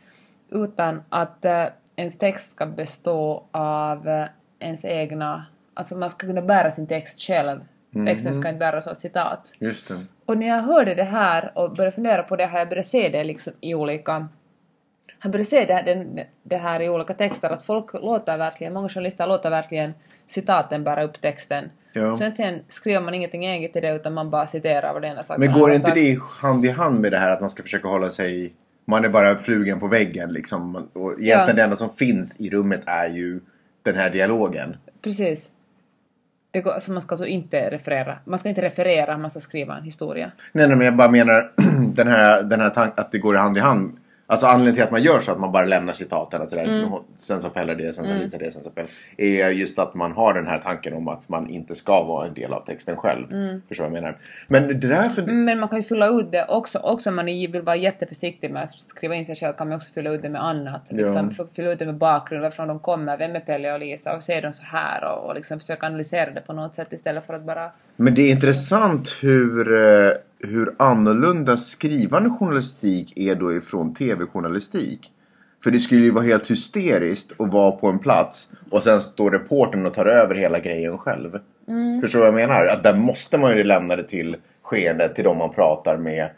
Utan 0.50 1.02
att 1.08 1.44
eh, 1.44 1.64
ens 1.96 2.18
text 2.18 2.50
ska 2.50 2.66
bestå 2.66 3.44
av 3.50 4.08
eh, 4.08 4.26
ens 4.58 4.84
egna... 4.84 5.46
Alltså 5.74 5.96
man 5.96 6.10
ska 6.10 6.26
kunna 6.26 6.42
bära 6.42 6.70
sin 6.70 6.86
text 6.86 7.20
själv. 7.20 7.60
Texten 8.06 8.34
ska 8.34 8.48
inte 8.48 8.58
bäras 8.58 8.86
av 8.86 8.94
citat. 8.94 9.52
Just 9.58 9.88
det. 9.88 9.94
Och 10.26 10.38
när 10.38 10.46
jag 10.46 10.60
hörde 10.60 10.94
det 10.94 11.04
här 11.04 11.52
och 11.54 11.72
började 11.72 11.94
fundera 11.94 12.22
på 12.22 12.36
det 12.36 12.46
har 12.46 12.58
jag 12.58 12.68
börjat 12.68 12.86
se 12.86 13.08
det 13.08 13.24
liksom 13.24 13.52
i 13.60 13.74
olika... 13.74 14.28
Jag 15.22 15.32
började 15.32 15.44
se 15.44 15.64
det, 15.64 15.82
den, 15.86 16.20
det 16.42 16.56
här 16.56 16.82
i 16.82 16.88
olika 16.88 17.14
texter 17.14 17.50
att 17.50 17.62
folk 17.62 17.92
låter 17.94 18.38
verkligen, 18.38 18.72
många 18.72 18.88
journalister 18.88 19.26
låter 19.26 19.50
verkligen 19.50 19.94
citaten 20.26 20.84
bära 20.84 21.04
upp 21.04 21.20
texten. 21.20 21.70
Ja. 21.92 22.16
Så 22.16 22.22
egentligen 22.22 22.60
skriver 22.68 23.00
man 23.00 23.14
ingenting 23.14 23.44
eget 23.44 23.76
i 23.76 23.80
det 23.80 23.94
utan 23.96 24.14
man 24.14 24.30
bara 24.30 24.46
citerar 24.46 24.92
vad 24.92 25.02
den 25.02 25.12
ena 25.12 25.22
saken 25.22 25.40
Men 25.40 25.52
går 25.60 25.72
inte 25.72 25.82
sagt. 25.82 25.94
det 25.94 26.18
hand 26.40 26.64
i 26.64 26.68
hand 26.68 27.00
med 27.00 27.12
det 27.12 27.18
här 27.18 27.30
att 27.30 27.40
man 27.40 27.50
ska 27.50 27.62
försöka 27.62 27.88
hålla 27.88 28.10
sig... 28.10 28.54
Man 28.88 29.04
är 29.04 29.08
bara 29.08 29.36
flugan 29.36 29.80
på 29.80 29.86
väggen 29.86 30.32
liksom. 30.32 30.88
Och 30.92 31.12
egentligen 31.12 31.48
Ja. 31.48 31.52
det 31.52 31.62
enda 31.62 31.76
som 31.76 31.90
finns 31.96 32.40
i 32.40 32.50
rummet 32.50 32.80
är 32.86 33.08
ju 33.08 33.40
den 33.82 33.96
här 33.96 34.10
dialogen. 34.10 34.76
Precis. 35.02 35.50
Det 36.50 36.60
går, 36.60 36.78
så 36.80 36.92
man 36.92 37.02
ska 37.02 37.12
alltså 37.14 37.26
inte 37.26 37.70
referera. 37.70 38.18
Man 38.24 38.38
ska 38.38 38.48
inte 38.48 38.62
referera, 38.62 39.18
man 39.18 39.30
ska 39.30 39.40
skriva 39.40 39.76
en 39.76 39.84
historia. 39.84 40.32
Nej, 40.52 40.68
nej 40.68 40.76
men 40.76 40.84
jag 40.84 40.96
bara 40.96 41.10
menar 41.10 41.52
den 41.94 42.08
här, 42.08 42.42
den 42.42 42.60
här 42.60 42.70
tanken 42.70 43.04
att 43.04 43.12
det 43.12 43.18
går 43.18 43.34
hand 43.34 43.56
i 43.56 43.60
hand. 43.60 43.96
Alltså 44.28 44.46
anledningen 44.46 44.74
till 44.74 44.84
att 44.84 44.90
man 44.90 45.02
gör 45.02 45.20
så 45.20 45.32
att 45.32 45.40
man 45.40 45.52
bara 45.52 45.64
lämnar 45.64 45.92
citaten. 45.92 46.42
Att 46.42 46.50
sådär, 46.50 46.64
Mm. 46.64 46.90
Sen 47.16 47.40
så 47.40 47.48
Pelle 47.48 47.74
det, 47.74 47.92
sen 47.92 48.06
så 48.06 48.12
visar 48.12 48.38
det, 48.38 48.50
sen 48.50 48.62
så 48.62 48.70
Pelle. 48.70 48.88
Är 49.16 49.50
just 49.50 49.78
att 49.78 49.94
man 49.94 50.12
har 50.12 50.34
den 50.34 50.46
här 50.46 50.58
tanken 50.58 50.94
om 50.94 51.08
att 51.08 51.28
man 51.28 51.50
inte 51.50 51.74
ska 51.74 52.02
vara 52.02 52.26
en 52.26 52.34
del 52.34 52.52
av 52.52 52.60
texten 52.60 52.96
själv. 52.96 53.32
Mm. 53.32 53.62
Förstår 53.68 53.84
vad 53.84 53.96
jag 53.96 54.02
menar? 54.02 54.18
Men 54.48 54.66
det 54.68 54.88
där 54.88 55.08
för... 55.08 55.22
Men 55.22 55.60
man 55.60 55.68
kan 55.68 55.78
ju 55.78 55.82
fylla 55.82 56.08
ut 56.08 56.32
det 56.32 56.46
också. 56.48 56.78
Också 56.78 57.08
om 57.08 57.16
man 57.16 57.26
vill 57.26 57.62
vara 57.62 57.76
jätteförsiktig 57.76 58.50
med 58.50 58.62
att 58.62 58.70
skriva 58.70 59.14
in 59.14 59.26
sig 59.26 59.36
själv 59.36 59.52
kan 59.52 59.68
man 59.68 59.76
också 59.76 59.90
fylla 59.92 60.10
ut 60.10 60.22
det 60.22 60.28
med 60.28 60.44
annat. 60.44 60.82
Liksom, 60.90 61.30
Ja. 61.38 61.46
Fylla 61.56 61.72
ut 61.72 61.78
det 61.78 61.86
med 61.86 61.94
bakgrund, 61.94 62.42
varifrån 62.42 62.68
de 62.68 62.78
kommer, 62.78 63.18
vem 63.18 63.36
är 63.36 63.40
Pelle 63.40 63.72
och 63.72 63.80
Lisa 63.80 64.16
och 64.16 64.22
se 64.22 64.40
dem 64.40 64.52
så 64.52 64.62
här 64.64 65.04
och, 65.04 65.28
och 65.28 65.34
liksom 65.34 65.60
försöka 65.60 65.86
analysera 65.86 66.30
det 66.30 66.40
på 66.40 66.52
något 66.52 66.74
sätt 66.74 66.92
istället 66.92 67.26
för 67.26 67.34
att 67.34 67.42
bara... 67.42 67.70
Men 67.96 68.14
det 68.14 68.22
är 68.22 68.30
intressant 68.30 69.18
hur, 69.22 69.74
eh, 69.74 70.10
hur 70.40 70.74
annorlunda 70.78 71.56
skrivande 71.56 72.30
journalistik 72.30 73.12
är 73.16 73.34
då 73.34 73.52
ifrån 73.52 73.94
tv-journalistik. 73.94 75.12
För 75.64 75.70
det 75.70 75.78
skulle 75.78 76.00
ju 76.00 76.10
vara 76.10 76.24
helt 76.24 76.50
hysteriskt 76.50 77.40
att 77.40 77.52
vara 77.52 77.70
på 77.70 77.86
en 77.86 77.98
plats 77.98 78.52
och 78.70 78.82
sen 78.82 79.00
står 79.00 79.30
reportern 79.30 79.86
och 79.86 79.94
tar 79.94 80.06
över 80.06 80.34
hela 80.34 80.60
grejen 80.60 80.98
själv. 80.98 81.38
Förstår 82.00 82.18
du 82.18 82.30
vad 82.30 82.40
jag 82.40 82.48
menar? 82.48 82.66
Att 82.66 82.82
där 82.82 82.94
måste 82.94 83.38
man 83.38 83.56
ju 83.56 83.64
lämna 83.64 83.96
det 83.96 84.02
till 84.02 84.36
skeendet, 84.62 85.14
till 85.14 85.24
de 85.24 85.38
man 85.38 85.50
pratar 85.50 85.96
med. 85.96 86.30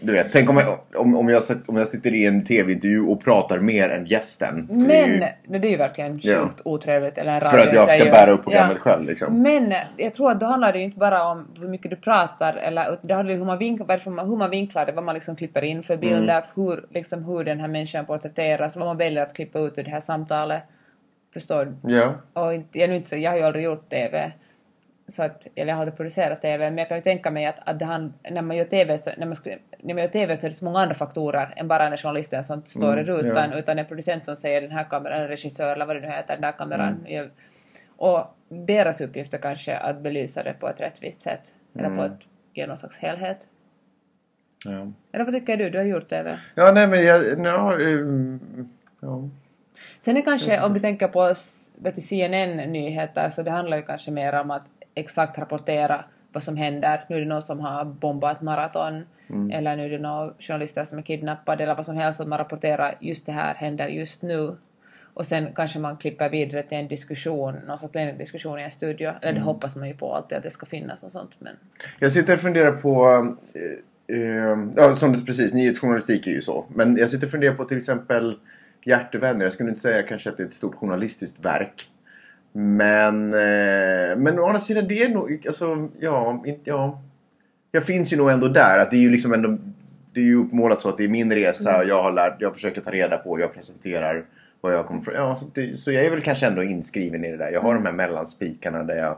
Du 0.00 0.12
vet, 0.12 0.32
tänk 0.32 0.50
om 0.50 0.56
jag, 0.56 1.00
om, 1.02 1.16
om 1.16 1.28
jag, 1.28 1.42
om 1.68 1.76
jag 1.76 1.86
sitter 1.86 2.14
i 2.14 2.26
en 2.26 2.44
tv-intervju 2.44 3.00
och 3.00 3.24
pratar 3.24 3.58
mer 3.58 3.88
än 3.88 4.06
gästen. 4.06 4.66
Det 4.66 4.72
är 4.74 5.06
Men! 5.06 5.12
ju 5.12 5.18
Det, 5.18 5.58
det 5.58 5.68
är 5.68 5.70
ju 5.70 5.76
verkligen 5.76 6.20
Ja. 6.22 6.38
sjukt 6.38 6.60
otrevligt. 6.64 7.18
Eller 7.18 7.34
en 7.34 7.40
för 7.40 7.46
att 7.46 7.54
jag 7.54 7.64
ska 7.72 7.80
radiointervju. 7.82 8.10
bära 8.12 8.30
upp 8.32 8.42
programmet 8.42 8.76
Ja. 8.76 8.80
själv 8.90 9.04
liksom. 9.06 9.42
Men 9.42 9.74
jag 9.96 10.14
tror 10.14 10.30
att 10.30 10.40
då 10.40 10.46
handlar 10.46 10.72
det 10.72 10.78
ju 10.78 10.84
inte 10.84 10.98
bara 10.98 11.24
om 11.28 11.48
hur 11.60 11.68
mycket 11.68 11.90
du 11.90 11.96
pratar 11.96 12.54
eller 12.56 12.98
det 13.02 13.14
handlar 13.14 13.34
ju 13.34 13.40
om 13.40 13.40
hur 13.40 13.46
man, 13.46 13.58
vink, 13.58 13.80
varför 13.88 14.10
man, 14.10 14.28
hur 14.28 14.36
man 14.36 14.50
vinklar 14.50 14.86
det, 14.86 14.92
vad 14.92 15.04
man 15.04 15.14
liksom 15.14 15.36
klipper 15.36 15.64
in 15.64 15.82
för 15.82 15.96
bilder, 15.96 16.42
Mm. 16.56 16.68
hur, 16.68 16.86
liksom, 16.90 17.24
hur 17.24 17.44
den 17.44 17.60
här 17.60 17.68
människan 17.68 18.06
porträtteras, 18.06 18.76
vad 18.76 18.86
man 18.86 18.96
väljer 18.96 19.22
att 19.22 19.34
klippa 19.36 19.58
ut 19.58 19.78
ur 19.78 19.82
det 19.82 19.90
här 19.90 20.00
samtalet. 20.00 20.62
Förstår 21.32 21.64
du? 21.82 21.94
Ja. 21.94 22.14
Och 22.32 22.54
jag, 22.54 22.64
är 22.72 22.88
nu 22.88 22.94
inte 22.96 23.08
så, 23.08 23.16
jag 23.16 23.30
har 23.30 23.38
ju 23.38 23.44
aldrig 23.44 23.64
gjort 23.64 23.88
TV. 23.90 24.32
Så 25.08 25.22
att, 25.22 25.46
eller 25.54 25.68
jag 25.68 25.76
har 25.76 25.80
aldrig 25.82 25.96
producerat 25.96 26.42
TV, 26.42 26.70
men 26.70 26.78
jag 26.78 26.88
kan 26.88 26.98
ju 26.98 27.02
tänka 27.02 27.30
mig 27.30 27.46
att, 27.46 27.56
att 27.64 27.78
det 27.78 27.84
han, 27.84 28.14
när, 28.30 28.42
man 28.42 28.56
gör 28.56 28.64
TV 28.64 28.98
så, 28.98 29.10
när, 29.18 29.26
man, 29.26 29.36
när 29.82 29.94
man 29.94 30.02
gör 30.02 30.08
TV 30.08 30.36
så 30.36 30.46
är 30.46 30.50
det 30.50 30.56
så 30.56 30.64
många 30.64 30.78
andra 30.78 30.94
faktorer 30.94 31.54
än 31.56 31.68
bara 31.68 31.88
när 31.90 31.96
journalisten 31.96 32.44
som 32.44 32.64
står 32.64 32.98
i 32.98 33.04
rutan, 33.04 33.50
ja. 33.52 33.58
utan 33.58 33.78
en 33.78 33.86
producent 33.86 34.24
som 34.24 34.36
säger 34.36 34.60
den 34.62 34.70
här 34.70 34.84
kameran, 34.84 35.20
en 35.20 35.28
regissör 35.28 35.72
eller 35.72 35.86
vad 35.86 35.96
det 35.96 36.00
nu 36.00 36.06
heter, 36.08 36.34
den 36.34 36.42
där 36.42 36.52
kameran. 36.52 37.04
gör- 37.06 37.30
Och 37.96 38.36
deras 38.48 39.00
uppgift 39.00 39.34
är 39.34 39.38
kanske 39.38 39.76
att 39.76 40.00
belysa 40.00 40.42
det 40.42 40.52
på 40.52 40.68
ett 40.68 40.80
rättvist 40.80 41.22
sätt, 41.22 41.54
eller 41.78 41.96
på 41.96 42.02
ett, 42.02 42.18
ge 42.54 42.66
någon 42.66 42.76
slags 42.76 42.98
helhet. 42.98 43.48
ja. 44.64 44.92
Eller 45.12 45.24
vad 45.24 45.34
tycker 45.34 45.56
du? 45.56 45.70
Du 45.70 45.78
har 45.78 45.84
gjort 45.84 46.08
TV. 46.08 46.38
Ja, 46.54 46.72
nej 46.72 46.86
men 46.88 47.04
jag... 47.04 47.24
Ja, 47.46 47.76
um, 47.80 48.68
ja. 49.00 49.28
Sen 50.00 50.16
är 50.16 50.22
kanske, 50.22 50.60
om 50.62 50.74
du 50.74 50.80
tänker 50.80 51.08
på 51.08 51.34
vet 51.76 51.94
du, 51.94 52.00
CNN-nyheter, 52.00 53.28
så 53.28 53.42
det 53.42 53.50
handlar 53.50 53.76
ju 53.76 53.82
kanske 53.82 54.10
mer 54.10 54.32
om 54.40 54.50
att 54.50 54.64
exakt 54.94 55.38
rapportera 55.38 56.04
vad 56.32 56.42
som 56.42 56.56
händer. 56.56 57.04
Nu 57.08 57.16
är 57.16 57.20
det 57.20 57.26
någon 57.26 57.42
som 57.42 57.60
har 57.60 57.84
bombat 57.84 58.42
maraton, 58.42 59.04
eller 59.52 59.76
nu 59.76 59.84
är 59.84 59.90
det 59.90 59.98
några 59.98 60.32
journalister 60.38 60.84
som 60.84 60.98
är 60.98 61.02
kidnappade, 61.02 61.62
eller 61.62 61.74
vad 61.74 61.86
som 61.86 61.96
helst, 61.96 62.20
att 62.20 62.28
man 62.28 62.38
rapporterar 62.38 62.94
just 63.00 63.26
det 63.26 63.32
här 63.32 63.54
händer 63.54 63.88
just 63.88 64.22
nu. 64.22 64.56
Och 65.14 65.26
sen 65.26 65.48
kanske 65.54 65.78
man 65.78 65.96
klipper 65.96 66.30
vidare 66.30 66.62
till 66.62 66.78
en 66.78 66.88
diskussion, 66.88 67.54
någon 67.66 67.78
sorts 67.78 67.92
diskussion 68.18 68.58
i 68.58 68.62
en 68.62 68.70
studio. 68.70 69.12
Eller 69.22 69.32
det 69.32 69.40
hoppas 69.40 69.76
man 69.76 69.88
ju 69.88 69.94
på 69.94 70.14
alltid, 70.14 70.38
att 70.38 70.42
det 70.42 70.50
ska 70.50 70.66
finnas 70.66 71.02
och 71.02 71.10
sånt. 71.10 71.36
Men 71.38 71.56
Jag 71.98 72.12
sitter 72.12 72.34
och 72.34 72.40
funderar 72.40 72.72
på... 72.72 73.06
Eh, 73.54 74.16
eh, 74.16 74.58
ja, 74.76 74.96
som 74.96 75.12
det, 75.12 75.24
precis, 75.26 75.54
nyhetsjournalistik 75.54 76.26
är 76.26 76.30
ju 76.30 76.40
så. 76.40 76.66
Men 76.74 76.96
jag 76.96 77.10
sitter 77.10 77.26
och 77.26 77.30
funderar 77.30 77.54
på 77.54 77.64
till 77.64 77.76
exempel 77.76 78.38
Hjärtevänner. 78.84 79.44
Jag 79.44 79.52
skulle 79.52 79.68
inte 79.68 79.80
säga 79.80 80.02
kanske 80.02 80.30
att 80.30 80.36
det 80.36 80.42
är 80.42 80.46
ett 80.46 80.54
stort 80.54 80.74
journalistiskt 80.74 81.44
verk. 81.44 81.90
Men, 82.56 83.32
eh, 83.32 84.16
men 84.16 84.38
å 84.38 84.46
andra 84.46 84.58
sidan, 84.58 84.88
det 84.88 85.02
är 85.02 85.08
nog... 85.08 85.44
Alltså, 85.46 85.88
ja, 86.00 86.42
inte, 86.46 86.70
ja. 86.70 87.02
Jag 87.72 87.84
finns 87.84 88.12
ju 88.12 88.16
nog 88.16 88.30
ändå 88.30 88.48
där. 88.48 88.78
Att 88.78 88.90
det 88.90 88.96
är 88.96 89.00
ju 89.00 89.10
liksom 89.10 89.32
ändå... 89.32 89.58
Det 90.12 90.20
är 90.20 90.24
ju 90.24 90.36
uppmålat 90.36 90.80
så 90.80 90.88
att 90.88 90.96
det 90.96 91.04
är 91.04 91.08
min 91.08 91.32
resa. 91.32 91.84
Jag 91.84 92.02
har 92.02 92.12
lärt... 92.12 92.36
Jag 92.40 92.54
försöker 92.54 92.80
ta 92.80 92.90
reda 92.90 93.16
på. 93.16 93.40
Jag 93.40 93.54
presenterar 93.54 94.24
vad 94.60 94.74
jag 94.74 94.86
kommer 94.86 95.00
från. 95.00 95.14
Ja, 95.14 95.34
så, 95.34 95.46
det, 95.54 95.76
så 95.76 95.92
jag 95.92 96.04
är 96.04 96.10
väl 96.10 96.20
kanske 96.22 96.46
ändå 96.46 96.62
inskriven 96.62 97.24
i 97.24 97.30
det 97.30 97.36
där. 97.36 97.50
Jag 97.50 97.60
har 97.60 97.74
de 97.74 97.86
här 97.86 97.92
mellanspikarna 97.92 98.82
där 98.82 98.94
jag 98.96 99.16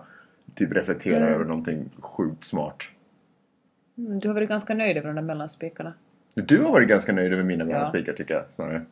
typ 0.55 0.73
reflekterar 0.73 1.17
Mm. 1.21 1.35
över 1.35 1.45
någonting 1.45 1.91
sjukt 2.01 2.45
smart. 2.45 2.83
Mm, 3.99 4.21
Du 4.21 4.29
har 4.29 4.35
varit 4.35 4.49
ganska 4.49 4.75
nöjd 4.75 4.97
över 4.97 5.07
de 5.09 5.15
där 5.15 5.23
mellanspikarna. 5.23 5.93
Du 6.35 6.59
har 6.63 6.71
varit 6.73 6.89
ganska 6.89 7.13
nöjd 7.13 7.33
över 7.33 7.45
mina 7.45 7.65
mellanspikar 7.65 8.13
tycker 8.13 8.35
jag 8.35 8.43
snarare. 8.51 8.83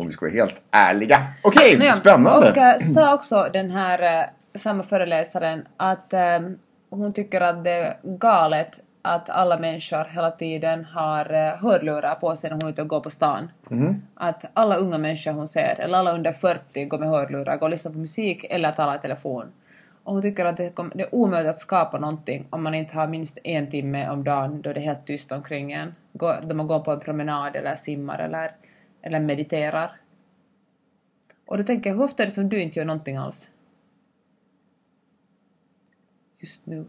Om 0.00 0.06
vi 0.06 0.12
ska 0.12 0.26
vara 0.26 0.34
helt 0.34 0.62
ärliga. 0.70 1.26
Okej, 1.42 1.78
Nåja, 1.78 1.92
spännande! 1.92 2.50
Och 2.50 2.56
äh, 2.56 2.78
sa 2.78 3.14
också 3.14 3.48
den 3.52 3.70
här 3.70 4.20
äh, 4.20 4.24
samma 4.54 4.82
föreläsaren 4.82 5.66
att 5.76 6.12
äh, 6.12 6.20
hon 6.90 7.12
tycker 7.12 7.40
att 7.40 7.64
det 7.64 7.70
är 7.70 7.96
galet 8.02 8.80
att 9.02 9.30
alla 9.30 9.58
människor 9.58 10.04
hela 10.14 10.30
tiden 10.30 10.84
har 10.84 11.56
hörlurar 11.56 12.14
på 12.14 12.36
sig 12.36 12.50
när 12.50 12.54
hon 12.54 12.68
är 12.68 12.72
ute 12.72 12.82
och 12.82 12.88
går 12.88 13.00
på 13.00 13.10
stan. 13.10 13.50
Att 14.14 14.44
alla 14.54 14.76
unga 14.76 14.98
människor 14.98 15.32
hon 15.32 15.48
ser, 15.48 15.80
eller 15.80 15.98
alla 15.98 16.12
under 16.12 16.32
40 16.32 16.84
går 16.84 16.98
med 16.98 17.08
hörlurar, 17.08 17.56
går 17.56 17.66
och 17.66 17.70
lyssnar 17.70 17.92
på 17.92 17.98
musik 17.98 18.44
eller 18.50 18.72
talar 18.72 18.96
i 18.96 18.98
telefon. 18.98 19.46
Och 20.04 20.12
hon 20.12 20.22
tycker 20.22 20.44
att 20.44 20.56
det, 20.56 20.74
kom, 20.74 20.92
det 20.94 21.02
är 21.02 21.14
omöjligt 21.14 21.50
att 21.50 21.58
skapa 21.58 21.98
någonting 21.98 22.46
om 22.50 22.62
man 22.62 22.74
inte 22.74 22.94
har 22.96 23.06
minst 23.06 23.38
en 23.44 23.70
timme 23.70 24.08
om 24.08 24.24
dagen 24.24 24.62
då 24.62 24.72
det 24.72 24.80
är 24.80 24.84
helt 24.84 25.06
tyst 25.06 25.32
omkring 25.32 25.72
en. 25.72 25.94
Gå, 26.12 26.34
då 26.42 26.54
man 26.54 26.66
går 26.66 26.80
på 26.80 26.92
en 26.92 27.00
promenad 27.00 27.56
eller 27.56 27.76
simmar 27.76 28.18
eller, 28.18 28.50
eller 29.02 29.20
mediterar. 29.20 30.00
Och 31.46 31.58
då 31.58 31.62
tänker 31.62 31.90
jag, 31.90 31.96
hur 31.96 32.04
ofta 32.04 32.22
är 32.22 32.26
det 32.26 32.32
som 32.32 32.48
du 32.48 32.60
inte 32.60 32.78
gör 32.78 32.86
någonting 32.86 33.16
alls? 33.16 33.50
Just 36.40 36.66
nu. 36.66 36.84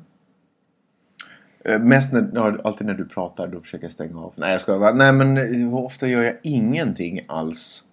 Eh, 1.65 1.79
Mest 1.79 2.13
när, 2.13 2.29
ja, 2.33 2.57
alltid 2.63 2.87
när 2.87 2.93
du 2.93 3.05
pratar, 3.05 3.47
då 3.47 3.59
försöker 3.61 3.85
jag 3.85 3.91
stänga 3.91 4.19
av. 4.19 4.33
Nej 4.37 4.51
jag 4.51 4.61
ska 4.61 4.79
bara, 4.79 4.93
nej 4.93 5.13
men 5.13 5.37
eh, 5.37 5.43
hur 5.43 5.75
ofta 5.75 6.07
gör 6.07 6.23
jag 6.23 6.35
ingenting 6.43 7.25
alls? 7.27 7.83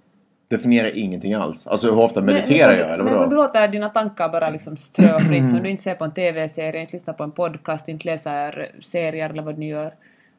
Definiera 0.48 0.90
ingenting 0.90 1.34
alls. 1.34 1.66
Alltså 1.66 1.90
hur 1.90 1.98
ofta 1.98 2.20
mediterar 2.20 2.70
men, 2.70 2.78
jag 2.78 2.90
eller 2.90 3.04
Men 3.04 3.16
så 3.16 3.22
du 3.22 3.28
vadå? 3.28 3.42
låter 3.42 3.68
dina 3.68 3.88
tankar 3.88 4.28
bara 4.28 4.50
liksom 4.50 4.76
ströva 4.76 5.18
fritt, 5.28 5.48
som 5.48 5.62
du 5.62 5.70
inte 5.70 5.82
ser 5.82 5.94
på 5.94 6.04
en 6.04 6.12
TV-serie, 6.14 6.80
inte 6.80 6.92
lyssnar 6.92 7.14
på 7.14 7.24
en 7.24 7.32
podcast, 7.32 7.88
inte 7.88 8.06
läser 8.06 8.72
serier 8.80 9.30
eller 9.30 9.42
vad 9.42 9.56
du 9.56 9.66
gör. 9.66 9.94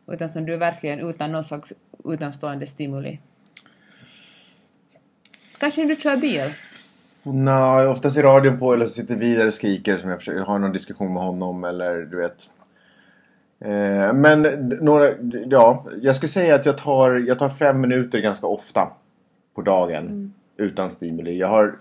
Utan 0.08 0.30
som 0.30 0.46
du 0.46 0.58
verkligen 0.58 1.00
utan 1.00 1.32
någon 1.32 1.44
slags 1.44 1.74
utomstående 2.06 2.66
stimuli. 2.66 3.20
Kanske 5.60 5.82
när 5.82 5.96
du 5.96 6.02
kör 6.02 6.18
bil? 6.18 6.54
Nej, 7.24 7.88
oftast 7.88 8.18
är 8.18 8.24
radion 8.24 8.60
på 8.60 8.74
eller 8.74 8.86
så 8.86 8.92
sitter 8.92 9.16
vi 9.16 9.36
där 9.36 9.48
och 9.48 9.54
skriker 9.54 9.98
som 9.98 10.10
jag 10.10 10.20
försöker 10.20 10.42
ha 10.42 10.58
någon 10.58 10.72
diskussion 10.72 11.14
med 11.14 11.24
honom 11.24 11.64
eller 11.64 12.00
du 12.00 12.18
vet. 12.18 12.50
Eh, 13.66 14.14
men 14.14 14.42
några, 14.82 15.12
ja, 15.50 15.86
jag 16.02 16.16
skulle 16.16 16.30
säga 16.30 16.56
att 16.56 16.66
jag 16.66 16.78
tar, 16.78 17.12
jag 17.28 17.40
tar 17.40 17.50
fem 17.50 17.82
minuter 17.82 18.20
ganska 18.20 18.48
ofta 18.48 18.88
på 19.56 19.62
dagen 19.62 20.34
utan 20.58 20.90
stimuli. 20.90 21.40
Jag 21.40 21.48
har 21.48 21.76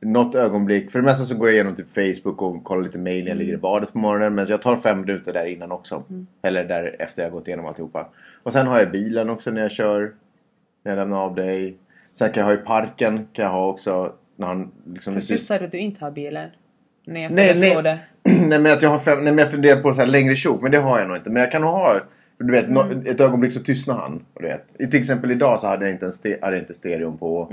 något 0.00 0.34
ögonblick, 0.34 0.90
för 0.90 0.98
det 0.98 1.04
mesta 1.04 1.24
så 1.24 1.36
går 1.36 1.48
jag 1.48 1.54
igenom 1.54 1.74
typ 1.74 1.90
Facebook 1.90 2.42
och 2.42 2.64
kollar 2.64 2.82
lite 2.82 2.98
mail 2.98 3.24
när 3.24 3.30
jag 3.30 3.38
ligger 3.38 3.54
i 3.54 3.56
badet 3.56 3.92
på 3.92 3.98
morgonen. 3.98 4.34
Men 4.34 4.46
jag 4.46 4.62
tar 4.62 4.76
fem 4.76 5.00
minuter 5.00 5.32
där 5.32 5.44
innan 5.44 5.72
också. 5.72 6.02
Eller 6.42 6.64
där 6.64 6.96
efter 6.98 7.22
jag 7.22 7.30
har 7.30 7.38
gått 7.38 7.48
igenom 7.48 7.66
alltihopa. 7.66 8.08
Och 8.42 8.52
sen 8.52 8.66
har 8.66 8.78
jag 8.78 8.90
bilen 8.90 9.30
också 9.30 9.50
när 9.50 9.60
jag 9.60 9.70
kör. 9.70 10.14
När 10.82 10.92
jag 10.92 10.96
lämnar 10.96 11.20
av 11.20 11.34
dig. 11.34 11.78
Sen 12.14 12.30
kan 12.32 12.40
jag 12.40 12.46
ha 12.46 12.54
i 12.54 12.64
parken, 12.66 13.28
kan 13.32 13.44
jag 13.44 13.52
ha 13.52 13.68
också 13.68 14.12
när 14.36 14.46
han 14.46 14.70
liksom... 14.94 15.14
För 15.14 15.32
du 15.32 15.38
sa 15.38 15.54
att 15.54 15.72
du 15.72 15.78
inte 15.78 16.04
har 16.04 16.10
bilen. 16.10 16.50
När 17.06 17.20
jag 17.20 17.32
Nej, 17.32 17.54
nej. 17.60 17.82
det. 17.82 17.98
nej 18.46 18.60
men 18.60 18.66
att 18.66 18.82
jag 18.82 18.90
har 18.90 18.98
fem, 18.98 19.18
nej 19.24 19.32
men 19.32 19.38
jag 19.38 19.50
funderar 19.50 19.80
på 19.82 19.94
så 19.94 20.00
här 20.00 20.08
längre 20.08 20.36
tjok, 20.36 20.62
men 20.62 20.72
det 20.72 20.78
har 20.78 20.98
jag 20.98 21.08
nog 21.08 21.16
inte. 21.16 21.30
Men 21.30 21.42
jag 21.42 21.52
kan 21.52 21.62
nog 21.62 21.70
ha, 21.70 21.94
du 22.38 22.52
vet, 22.52 22.68
Mm. 22.68 23.06
ett 23.06 23.20
ögonblick 23.20 23.52
så 23.52 23.60
tystnar 23.60 23.94
han. 23.94 24.24
Du 24.40 24.46
vet. 24.46 24.90
Till 24.90 25.00
exempel 25.00 25.30
idag 25.30 25.60
så 25.60 25.66
hade 25.66 25.84
jag 25.84 25.94
inte, 25.94 26.06
en 26.06 26.12
ste, 26.12 26.38
hade 26.42 26.58
inte 26.58 26.74
stereon 26.74 27.18
på. 27.18 27.52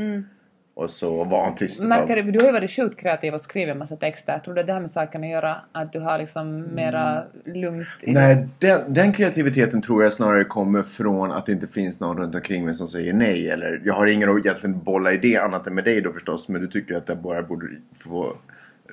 Och 0.74 0.90
så 0.90 1.24
var 1.24 1.46
han 1.46 1.56
tyst 1.56 1.80
Mm. 1.80 1.90
Märker 1.90 2.24
du, 2.24 2.32
du 2.32 2.40
har 2.40 2.46
ju 2.46 2.52
varit 2.52 2.72
sjukt 2.72 3.00
kreativ 3.00 3.34
och 3.34 3.42
skrivit 3.42 3.72
en 3.72 3.78
massa 3.78 3.96
texter. 3.96 4.40
Tror 4.40 4.54
du 4.54 4.64
det 4.64 4.74
har 4.74 4.80
med 4.80 4.92
saken 4.92 5.24
att 5.24 5.30
göra? 5.30 5.58
Att 5.72 5.94
du 5.94 6.00
har 6.00 6.18
liksom 6.18 6.76
mera 6.76 7.24
lugnt 7.46 7.88
i 8.02 8.14
Nej, 8.14 8.48
den, 8.60 8.94
den 8.94 9.14
kreativiteten 9.14 9.82
tror 9.82 10.04
jag 10.04 10.14
snarare 10.14 10.44
kommer 10.44 10.84
från 10.84 11.32
att 11.32 11.46
det 11.46 11.52
inte 11.52 11.68
finns 11.68 12.00
någon 12.00 12.18
runt 12.18 12.36
omkring 12.36 12.66
mig 12.66 12.74
som 12.74 12.88
säger 12.88 13.14
nej. 13.14 13.50
Eller 13.50 13.82
jag 13.86 13.94
har 13.94 14.08
ingen 14.08 14.30
att 14.30 14.46
egentligen 14.46 14.84
bolla 14.84 15.14
idé 15.14 15.38
annat 15.38 15.68
än 15.68 15.76
med 15.76 15.84
dig 15.84 16.02
då 16.02 16.14
förstås. 16.14 16.48
Men 16.48 16.62
du 16.62 16.68
tycker 16.68 16.96
att 16.96 17.10
jag 17.10 17.18
bara 17.18 17.44
borde 17.44 17.68
få 18.04 18.38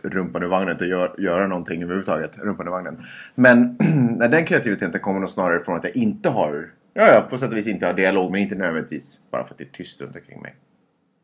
rumpan 0.03 0.43
i 0.43 0.47
vagnen 0.47 0.77
och 0.81 0.87
gör, 0.87 1.15
göra 1.19 1.47
någonting 1.47 1.83
överhuvudtaget. 1.83 2.39
Rumpan 2.39 2.67
i 2.67 2.71
vagnen. 2.71 3.05
Men 3.35 3.77
nej, 4.19 4.29
den 4.29 4.45
kreativiteten 4.45 5.01
kommer 5.01 5.21
nog 5.21 5.31
snarare 5.31 5.61
från 5.61 5.77
att 5.77 5.85
jag 5.85 5.97
inte 5.97 6.29
har, 6.29 6.71
ja, 6.95 7.03
ja 7.03 7.27
på 7.31 7.39
sätt 7.39 7.51
och 7.51 7.57
vis 7.57 7.67
inte 7.67 7.87
har 7.87 7.95
dialog. 7.95 8.33
Men 8.33 8.41
inte 8.41 8.55
nödvändigtvis 8.55 9.21
bara 9.31 9.45
för 9.45 9.55
att 9.55 9.59
det 9.59 9.65
är 9.65 9.73
tyst 9.73 10.01
runt 10.01 10.17
omkring 10.17 10.43
mig. 10.43 10.55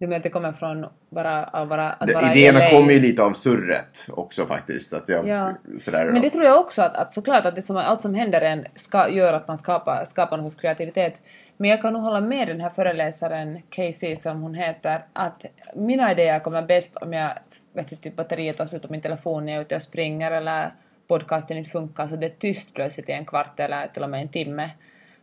Du 0.04 0.08
menar 0.08 0.16
att 0.16 0.22
det 0.22 0.30
kommer 0.30 0.52
från 0.52 0.86
bara 1.10 1.44
att 1.44 1.68
vara, 1.68 1.92
att 1.92 2.06
Det, 2.06 2.14
vara 2.14 2.34
i 2.34 2.38
idéerna 2.38 2.70
kommer 2.70 2.92
ju 2.92 3.00
lite 3.00 3.22
av 3.22 3.32
surret 3.32 4.06
också 4.10 4.46
faktiskt. 4.46 4.94
Att 4.94 5.08
jag, 5.08 5.28
Ja. 5.28 5.52
sådär, 5.80 6.10
Men 6.10 6.22
det 6.22 6.30
tror 6.30 6.44
jag 6.44 6.60
också 6.60 6.82
att, 6.82 6.96
att 6.96 7.14
såklart 7.14 7.46
att 7.46 7.54
det 7.54 7.62
som, 7.62 7.76
allt 7.76 8.00
som 8.00 8.14
händer 8.14 8.40
en 8.40 8.66
ska, 8.74 9.08
gör 9.08 9.32
att 9.32 9.48
man 9.48 9.58
skapar, 9.58 10.04
skapar 10.04 10.36
någon 10.36 10.50
sorts 10.50 10.60
kreativitet. 10.60 11.20
Men 11.56 11.70
jag 11.70 11.82
kan 11.82 11.92
nog 11.92 12.02
hålla 12.02 12.20
med 12.20 12.48
den 12.48 12.60
här 12.60 12.70
föreläsaren, 12.70 13.62
Casey 13.70 14.16
som 14.16 14.42
hon 14.42 14.54
heter, 14.54 15.04
att 15.12 15.44
mina 15.74 16.12
idéer 16.12 16.40
kommer 16.40 16.62
bäst 16.62 16.96
om 16.96 17.12
jag, 17.12 17.30
vet 17.72 17.88
du, 17.88 17.96
typ 17.96 18.16
batteriet 18.16 18.56
tar 18.56 18.66
slut 18.66 18.82
på 18.82 18.88
min 18.90 19.00
telefon 19.00 19.46
när 19.46 19.52
jag 19.52 19.58
är 19.58 19.64
ute 19.64 19.76
och 19.76 19.82
springer 19.82 20.30
eller 20.30 20.70
podcasten 21.08 21.56
inte 21.56 21.70
funkar 21.70 22.06
så 22.08 22.16
det 22.16 22.26
är 22.26 22.34
tyst 22.38 22.74
plötsligt 22.74 23.08
i 23.08 23.12
en 23.12 23.26
kvart 23.26 23.60
eller 23.60 23.86
till 23.86 24.02
och 24.02 24.10
med 24.10 24.22
en 24.22 24.28
timme. 24.28 24.70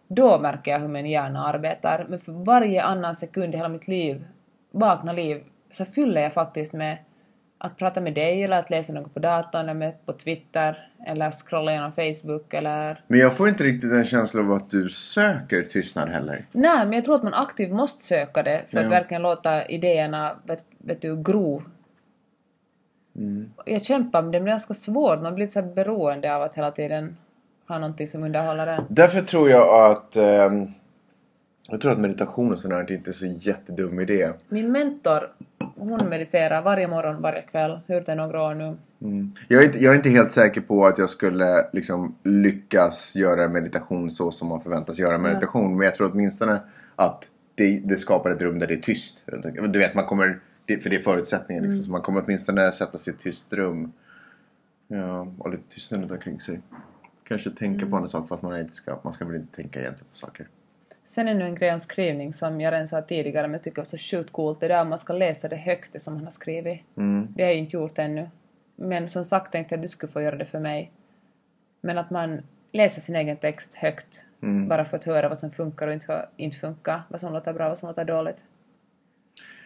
Då 0.07 0.39
märker 0.39 0.71
jag 0.71 0.79
hur 0.79 0.87
min 0.87 1.05
hjärna 1.05 1.45
arbetar. 1.45 2.05
Men 2.09 2.19
för 2.19 2.31
varje 2.31 2.83
annan 2.83 3.15
sekund 3.15 3.53
i 3.53 3.57
hela 3.57 3.69
mitt 3.69 3.87
liv, 3.87 4.25
vakna 4.71 5.13
liv, 5.13 5.43
så 5.71 5.85
fyller 5.85 6.21
jag 6.21 6.33
faktiskt 6.33 6.73
med 6.73 6.97
att 7.57 7.77
prata 7.77 8.01
med 8.01 8.13
dig 8.13 8.43
eller 8.43 8.59
att 8.59 8.69
läsa 8.69 8.93
något 8.93 9.13
på 9.13 9.19
datorn 9.19 9.69
eller 9.69 9.91
på 10.05 10.13
Twitter 10.13 10.87
eller 11.07 11.31
scrolla 11.31 11.71
igenom 11.71 11.91
Facebook 11.91 12.53
eller... 12.53 13.03
Men 13.07 13.19
jag 13.19 13.37
får 13.37 13.49
inte 13.49 13.63
riktigt 13.63 13.91
en 13.91 14.03
känsla 14.03 14.41
av 14.41 14.51
att 14.51 14.69
du 14.69 14.89
söker 14.89 15.63
tystnad 15.63 16.09
heller. 16.09 16.45
Nej, 16.51 16.85
men 16.85 16.93
jag 16.93 17.05
tror 17.05 17.15
att 17.15 17.23
man 17.23 17.33
aktivt 17.33 17.71
måste 17.71 18.03
söka 18.03 18.43
det 18.43 18.61
för 18.67 18.77
att 18.77 18.83
Ja. 18.83 18.89
verkligen 18.89 19.21
låta 19.21 19.65
idéerna, 19.65 20.35
vet, 20.43 20.63
vet 20.77 21.01
du, 21.01 21.23
gro. 21.23 21.63
Jag 23.65 23.85
kämpar 23.85 24.21
med 24.21 24.31
det, 24.31 24.39
men 24.39 24.45
det 24.45 24.49
är 24.49 24.53
ganska 24.53 24.73
svårt. 24.73 25.21
Man 25.21 25.35
blir 25.35 25.47
så 25.47 25.61
här 25.61 25.67
beroende 25.73 26.35
av 26.35 26.41
att 26.41 26.55
hela 26.55 26.71
tiden 26.71 27.17
ha 27.67 27.79
någonting 27.79 28.07
som 28.07 28.23
underhåller 28.23 28.67
en. 28.67 28.83
Därför 28.89 29.21
tror 29.21 29.49
jag 29.49 29.91
att 29.91 30.17
ehm, 30.17 30.71
jag 31.67 31.81
tror 31.81 31.91
att 31.91 31.99
meditation 31.99 32.51
och 32.51 32.59
sånt 32.59 32.73
här 32.73 32.91
inte 32.91 33.11
är 33.11 33.13
så 33.13 33.25
jättedum 33.25 33.99
idé. 33.99 34.31
Min 34.49 34.71
mentor, 34.71 35.31
hon 35.75 36.09
mediterar 36.09 36.61
varje 36.61 36.87
morgon, 36.87 37.21
varje 37.21 37.41
kväll. 37.41 37.79
Gjort 37.87 38.05
det 38.05 38.15
några 38.15 38.43
år 38.43 38.53
nu. 38.53 38.77
Jag 39.47 39.61
är, 39.61 39.65
inte, 39.65 39.83
jag 39.83 39.91
är 39.93 39.97
inte 39.97 40.09
helt 40.09 40.31
säker 40.31 40.61
på 40.61 40.85
att 40.85 40.97
jag 40.97 41.09
skulle 41.09 41.69
liksom 41.73 42.15
lyckas 42.23 43.15
göra 43.15 43.47
meditation 43.49 44.11
så 44.11 44.31
som 44.31 44.47
man 44.47 44.61
förväntas 44.61 44.99
göra 44.99 45.17
meditation. 45.17 45.77
Men 45.77 45.85
jag 45.85 45.95
tror 45.95 46.11
åtminstone 46.13 46.61
att 46.95 47.29
det, 47.55 47.79
det 47.85 47.95
skapar 47.95 48.29
ett 48.29 48.41
rum 48.41 48.59
där 48.59 48.67
det 48.67 48.73
är 48.73 48.81
tyst. 48.81 49.23
Du 49.69 49.79
vet, 49.79 49.93
man 49.95 50.05
kommer, 50.05 50.39
för 50.67 50.89
det 50.89 50.95
är 50.95 50.99
förutsättningen 50.99 51.63
liksom. 51.63 51.83
Så 51.83 51.91
man 51.91 52.01
kommer 52.01 52.23
åtminstone 52.25 52.71
sätta 52.71 52.97
sig 52.97 53.13
i 53.13 53.15
ett 53.15 53.21
tyst 53.21 53.53
rum. 53.53 53.91
Ja, 54.87 55.27
och 55.37 55.49
lite 55.49 55.69
tystnad 55.69 56.01
runt 56.01 56.11
omkring 56.11 56.39
sig. 56.39 56.61
Kanske 57.23 57.49
tänka 57.49 57.85
på 57.85 57.95
andra 57.95 58.07
saker 58.07 58.27
fast 58.27 58.43
man 58.43 58.59
inte 58.59 58.73
ska. 58.73 58.99
Man 59.03 59.13
ska 59.13 59.25
väl 59.25 59.35
inte 59.35 59.55
tänka 59.55 59.79
egentligen 59.79 60.09
på 60.11 60.17
saker. 60.17 60.47
Sen 61.11 61.27
är 61.27 61.33
nu 61.33 61.45
en 61.45 61.55
grej 61.55 61.73
om 61.73 61.79
skrivning 61.79 62.33
som 62.33 62.61
jag 62.61 62.73
redan 62.73 62.87
sa 62.87 63.01
tidigare 63.01 63.47
men 63.47 63.53
jag 63.53 63.63
tycker 63.63 63.77
var 63.77 63.85
så 63.85 63.97
sjukt 63.97 64.31
coolt. 64.31 64.59
Det 64.59 64.67
där 64.67 64.85
man 64.85 64.99
ska 64.99 65.13
läsa 65.13 65.47
det 65.47 65.55
högt 65.55 65.93
det 65.93 65.99
som 65.99 66.15
han 66.15 66.23
har 66.23 66.31
skrivit. 66.31 66.79
Det 67.35 67.43
har 67.43 67.49
jag 67.49 67.57
inte 67.57 67.77
gjort 67.77 67.99
ännu. 67.99 68.29
Men 68.75 69.07
som 69.07 69.25
sagt 69.25 69.51
tänkte 69.51 69.73
jag 69.75 69.77
att 69.77 69.81
du 69.81 69.87
skulle 69.87 70.11
få 70.11 70.21
göra 70.21 70.35
det 70.35 70.45
för 70.45 70.59
mig. 70.59 70.91
Men 71.81 71.97
att 71.97 72.09
man 72.09 72.41
läser 72.71 73.01
sin 73.01 73.15
egen 73.15 73.37
text 73.37 73.73
högt. 73.73 74.23
Bara 74.67 74.85
för 74.85 74.97
att 74.97 75.03
höra 75.03 75.29
vad 75.29 75.37
som 75.37 75.51
funkar 75.51 75.87
och 75.87 75.93
inte, 75.93 76.25
inte 76.37 76.57
funkar. 76.57 77.01
Vad 77.09 77.19
som 77.19 77.33
låter 77.33 77.53
bra 77.53 77.65
och 77.65 77.69
vad 77.69 77.77
som 77.77 77.87
låter 77.89 78.05
dåligt. 78.05 78.43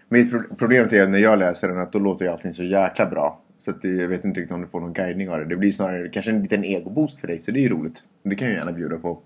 Mitt 0.10 0.32
pro- 0.32 0.56
problemet 0.58 0.94
är 0.94 1.04
att 1.04 1.10
när 1.10 1.20
jag 1.20 1.40
läser 1.40 1.68
den 1.68 1.78
att 1.78 1.92
då 1.92 2.00
låter 2.00 2.26
ju 2.26 2.32
allting 2.32 2.54
så 2.54 2.64
jäkla 2.64 3.06
bra. 3.06 3.42
Så 3.58 3.72
att 3.72 3.84
jag 3.84 4.08
vet 4.08 4.26
inte 4.26 4.40
riktigt 4.40 4.56
om 4.56 4.62
du 4.62 4.68
får 4.68 4.80
någon 4.80 4.94
guidning 4.94 5.30
av 5.30 5.40
det. 5.40 5.46
Det 5.46 5.56
blir 5.56 5.72
snarare 5.72 6.10
kanske 6.10 6.32
en 6.32 6.42
liten 6.42 6.64
egoboost 6.66 7.20
för 7.20 7.28
dig. 7.28 7.42
Så 7.42 7.52
det 7.52 7.60
är 7.60 7.62
ju 7.62 7.70
roligt. 7.70 8.04
Det 8.24 8.36
kan 8.36 8.48
jag 8.48 8.58
gärna 8.58 8.72
bjuda 8.72 8.98
på. 8.98 9.20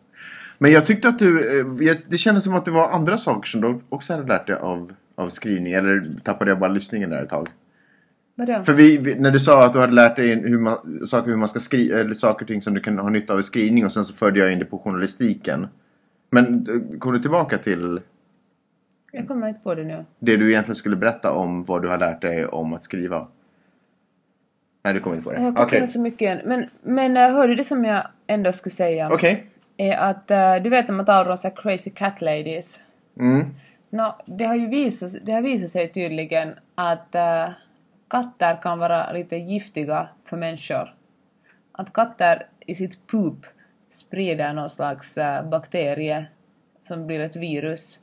Men 0.62 0.72
jag 0.72 0.86
tyckte 0.86 1.10
att 1.10 1.20
du... 1.20 1.60
eh, 1.90 1.96
Det 2.08 2.18
kändes 2.18 2.44
som 2.44 2.56
att 2.56 2.66
det 2.66 2.72
var 2.72 2.90
andra 2.90 3.18
saker 3.18 3.48
som 3.48 3.62
du 3.62 3.80
också 3.90 4.14
hade 4.14 4.28
lärt 4.28 4.48
dig 4.48 4.56
av, 4.56 4.94
av 5.16 5.30
skrivning. 5.30 5.74
Eller 5.74 6.16
tappade 6.24 6.52
jag 6.52 6.60
bara 6.60 6.72
lyssningen 6.72 7.10
där 7.10 7.24
ett 7.24 7.30
tag? 7.30 7.50
Vadå? 8.36 8.64
För 8.64 8.74
vi, 8.74 8.98
vi, 8.98 9.16
när 9.16 9.32
du 9.32 9.40
sa 9.40 9.66
att 9.66 9.74
du 9.74 9.80
hade 9.80 9.94
lärt 9.94 10.16
dig 10.16 10.28
hur 10.50 10.60
man, 10.60 10.78
saker 11.06 11.30
hur 11.30 11.38
man 11.38 11.48
ska 11.48 11.60
skriva, 11.60 12.00
eller 12.00 12.14
saker 12.14 12.44
och 12.46 12.48
ting 12.48 12.62
som 12.62 12.74
du 12.74 12.80
kan 12.80 13.00
ha 13.00 13.10
nytta 13.10 13.34
av 13.34 13.40
i 13.40 13.44
skrivning 13.44 13.86
och 13.86 13.92
sen 13.92 14.04
så 14.04 14.14
förde 14.14 14.40
jag 14.40 14.52
in 14.52 14.60
det 14.60 14.66
på 14.66 14.80
journalistiken. 14.80 15.68
Men 16.30 16.68
eh, 16.70 17.00
kom 17.00 17.14
du 17.14 17.20
tillbaka 17.20 17.58
till 17.58 18.02
Jag 19.12 19.28
kommer 19.28 19.48
inte 19.48 19.60
på 19.60 19.76
det 19.76 19.84
nu. 19.84 20.06
det 20.20 20.38
du 20.38 20.50
egentligen 20.50 20.76
skulle 20.76 20.96
berätta 20.96 21.32
om 21.32 21.64
vad 21.64 21.82
du 21.82 21.88
har 21.88 21.98
lärt 21.98 22.22
dig 22.22 22.46
om 22.46 22.74
att 22.74 22.84
skriva? 22.84 23.28
Nej, 24.84 24.94
du 24.94 25.00
kommer 25.00 25.16
inte 25.16 25.24
på 25.30 25.32
det. 25.32 25.42
Jag 25.42 25.52
Okej. 25.52 25.66
okay. 25.66 25.88
så 25.88 26.00
mycket 26.02 26.40
än. 26.42 26.48
Men, 26.50 26.66
men 26.84 27.18
äh, 27.18 27.32
hörde 27.32 27.56
det 27.56 27.64
som 27.64 27.86
jag 27.86 28.08
ändå 28.28 28.52
skulle 28.52 28.76
säga. 28.76 29.10
Okej. 29.12 29.46
Är 29.82 29.98
att 29.98 30.32
äh, 30.32 30.56
du 30.64 30.70
vet 30.70 30.88
när 30.88 30.96
man 30.96 31.06
talar 31.06 31.32
om 31.32 31.38
så 31.38 31.48
här 31.48 31.56
crazy 31.56 31.90
cat 31.90 32.22
ladies. 32.22 32.80
Mm. 33.20 33.56
Nå, 33.90 34.16
det 34.26 34.46
har 34.46 34.56
ju 34.56 34.68
visat, 34.68 35.12
det 35.24 35.32
har 35.32 35.42
visat 35.42 35.70
sig 35.70 35.92
tydligen 35.92 36.54
att 36.76 37.16
äh, 37.16 37.50
katter 38.10 38.62
kan 38.62 38.80
vara 38.80 39.12
lite 39.12 39.36
giftiga 39.36 40.08
för 40.26 40.38
människor. 40.38 40.94
att 41.72 41.94
katter 41.94 42.44
i 42.66 42.76
sitt 42.76 43.08
poop 43.08 43.46
sprider 43.90 44.54
någon 44.54 44.70
slags 44.70 45.18
eh, 45.18 45.50
bakterie 45.50 46.26
som 46.82 47.08
blir 47.08 47.20
ett 47.20 47.36
virus 47.36 48.00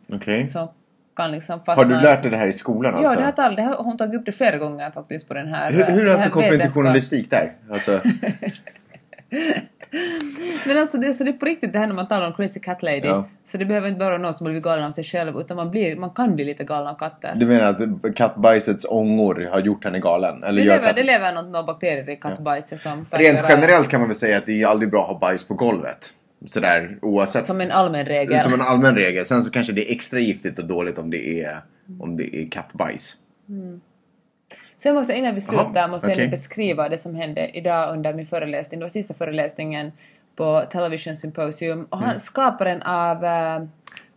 som 0.52 0.68
kan 1.16 1.30
liksom 1.30 1.64
fastna... 1.64 1.84
Har 1.84 1.90
du 1.90 2.00
lärt 2.00 2.22
dig 2.22 2.30
det 2.30 2.36
här 2.36 2.46
i 2.46 2.52
skolan 2.52 3.02
Ja, 3.02 3.08
alltså? 3.08 3.18
det 3.20 3.24
har, 3.24 3.32
tal- 3.32 3.56
det 3.56 3.62
har 3.62 3.84
hon 3.84 3.96
tagit 3.96 4.20
upp 4.20 4.26
det 4.26 4.32
flera 4.32 4.56
gånger 4.58 4.90
faktiskt 4.90 5.28
på 5.28 5.34
den 5.34 5.48
här... 5.48 5.70
Hur, 5.70 5.84
hur 5.84 6.06
är 6.06 6.10
alltså 6.10 6.24
här 6.24 6.30
koppling 6.30 6.60
till 6.60 6.70
journalistik 6.70 7.30
där? 7.30 7.52
Alltså, 7.70 8.00
Men 10.66 10.78
alltså 10.78 10.98
det, 10.98 11.12
så 11.12 11.24
det 11.24 11.30
är 11.30 11.32
på 11.32 11.46
riktigt 11.46 11.72
det 11.72 11.78
här 11.78 11.86
när 11.86 11.94
man 11.94 12.08
talar 12.08 12.26
om 12.26 12.32
Crazy 12.32 12.60
Cat 12.60 12.82
Lady. 12.82 13.00
Ja. 13.08 13.28
Så 13.44 13.58
det 13.58 13.64
behöver 13.64 13.88
inte 13.88 14.00
vara 14.00 14.18
någon 14.18 14.34
som 14.34 14.44
blivit 14.44 14.62
galen 14.62 14.84
av 14.84 14.90
sig 14.90 15.04
själv 15.04 15.40
utan 15.40 15.56
man, 15.56 15.70
blir, 15.70 15.96
man 15.96 16.10
kan 16.10 16.34
bli 16.34 16.44
lite 16.44 16.64
galen 16.64 16.86
av 16.88 16.94
katter. 16.94 17.34
du 17.36 17.46
menar 17.46 17.68
att 17.70 18.16
kattbajsets 18.16 18.86
ångor 18.88 19.48
har 19.52 19.60
gjort 19.60 19.84
henne 19.84 19.98
galen? 19.98 20.42
Eller 20.42 20.62
det, 20.62 20.68
lever, 20.68 20.86
katt... 20.86 20.96
det 20.96 21.02
lever 21.02 21.32
något, 21.32 21.46
några 21.46 21.62
bakterier 21.62 22.10
i 22.10 22.16
kattbajset 22.16 22.80
som 22.80 23.04
kan 23.04 23.20
Rent 23.20 23.40
generellt 23.48 23.88
kan 23.88 24.00
man 24.00 24.08
väl 24.08 24.16
säga 24.16 24.38
att 24.38 24.46
det 24.46 24.62
är 24.62 24.66
aldrig 24.66 24.90
bra 24.90 25.02
att 25.02 25.08
ha 25.08 25.18
bajs 25.18 25.44
på 25.44 25.54
golvet. 25.54 26.12
Sådär 26.46 26.98
oavsett. 27.02 27.46
Som 27.46 27.60
en 27.60 27.70
allmän 27.70 28.06
regel. 28.06 28.40
Som 28.40 28.54
en 28.54 28.60
allmän 28.60 28.94
regel. 28.94 29.24
Sen 29.26 29.42
så 29.42 29.50
kanske 29.50 29.72
det 29.72 29.90
är 29.90 29.94
extra 29.94 30.20
giftigt 30.20 30.58
och 30.58 30.66
dåligt 30.66 30.98
om 30.98 31.10
det 31.10 31.42
är, 31.42 31.56
om 32.00 32.16
det 32.16 32.36
är 32.36 32.50
kattbajs. 32.50 33.16
Sen 34.78 34.94
måste 34.94 35.12
jag, 35.12 35.18
innan 35.18 35.34
vi 35.34 35.40
slutar, 35.40 35.70
Jaha, 35.74 35.88
måste 35.88 36.08
jag 36.08 36.16
okej. 36.16 36.28
beskriva 36.28 36.88
det 36.88 36.98
som 36.98 37.14
hände 37.14 37.50
idag 37.54 37.92
under 37.92 38.14
min 38.14 38.26
föreläsning. 38.26 38.80
Det 38.80 38.84
var 38.84 38.88
sista 38.88 39.14
föreläsningen 39.14 39.92
på 40.36 40.62
Television 40.70 41.16
Symposium 41.16 41.84
och 41.90 41.98
han, 41.98 42.08
Mm. 42.08 42.18
skaparen 42.18 42.82
av, 42.82 43.24
eh, 43.24 43.62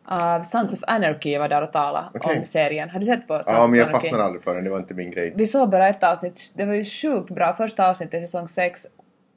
av 0.05 0.41
Sons 0.41 0.73
of 0.73 0.79
Anarchy 0.87 1.37
var 1.37 1.49
där 1.49 1.61
och 1.61 1.71
talade 1.71 2.07
Okej. 2.13 2.39
om 2.39 2.45
serien. 2.45 2.89
Har 2.89 2.99
du 2.99 3.05
sett 3.05 3.27
på 3.27 3.33
Sons 3.33 3.45
Ja, 3.47 3.63
of 3.63 3.69
men 3.69 3.79
jag 3.79 3.87
Anarchy? 3.87 4.01
fastnade 4.01 4.23
aldrig 4.23 4.43
för 4.43 4.55
den. 4.55 4.63
Det 4.63 4.69
var 4.69 4.77
inte 4.77 4.93
min 4.93 5.11
grej. 5.11 5.33
Vi 5.35 5.47
såg 5.47 5.69
bara 5.69 5.87
ett 5.87 6.03
avsnitt, 6.03 6.53
det 6.55 6.65
var 6.65 6.73
ju 6.73 6.85
sjukt 6.85 7.29
bra. 7.31 7.53
Första 7.53 7.89
avsnittet 7.89 8.23
i 8.23 8.25
säsong 8.25 8.47
6. 8.47 8.87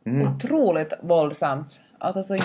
Mm. 0.06 0.28
Otroligt 0.36 0.92
våldsamt. 1.00 1.80
Alltså 1.98 2.22
så 2.22 2.36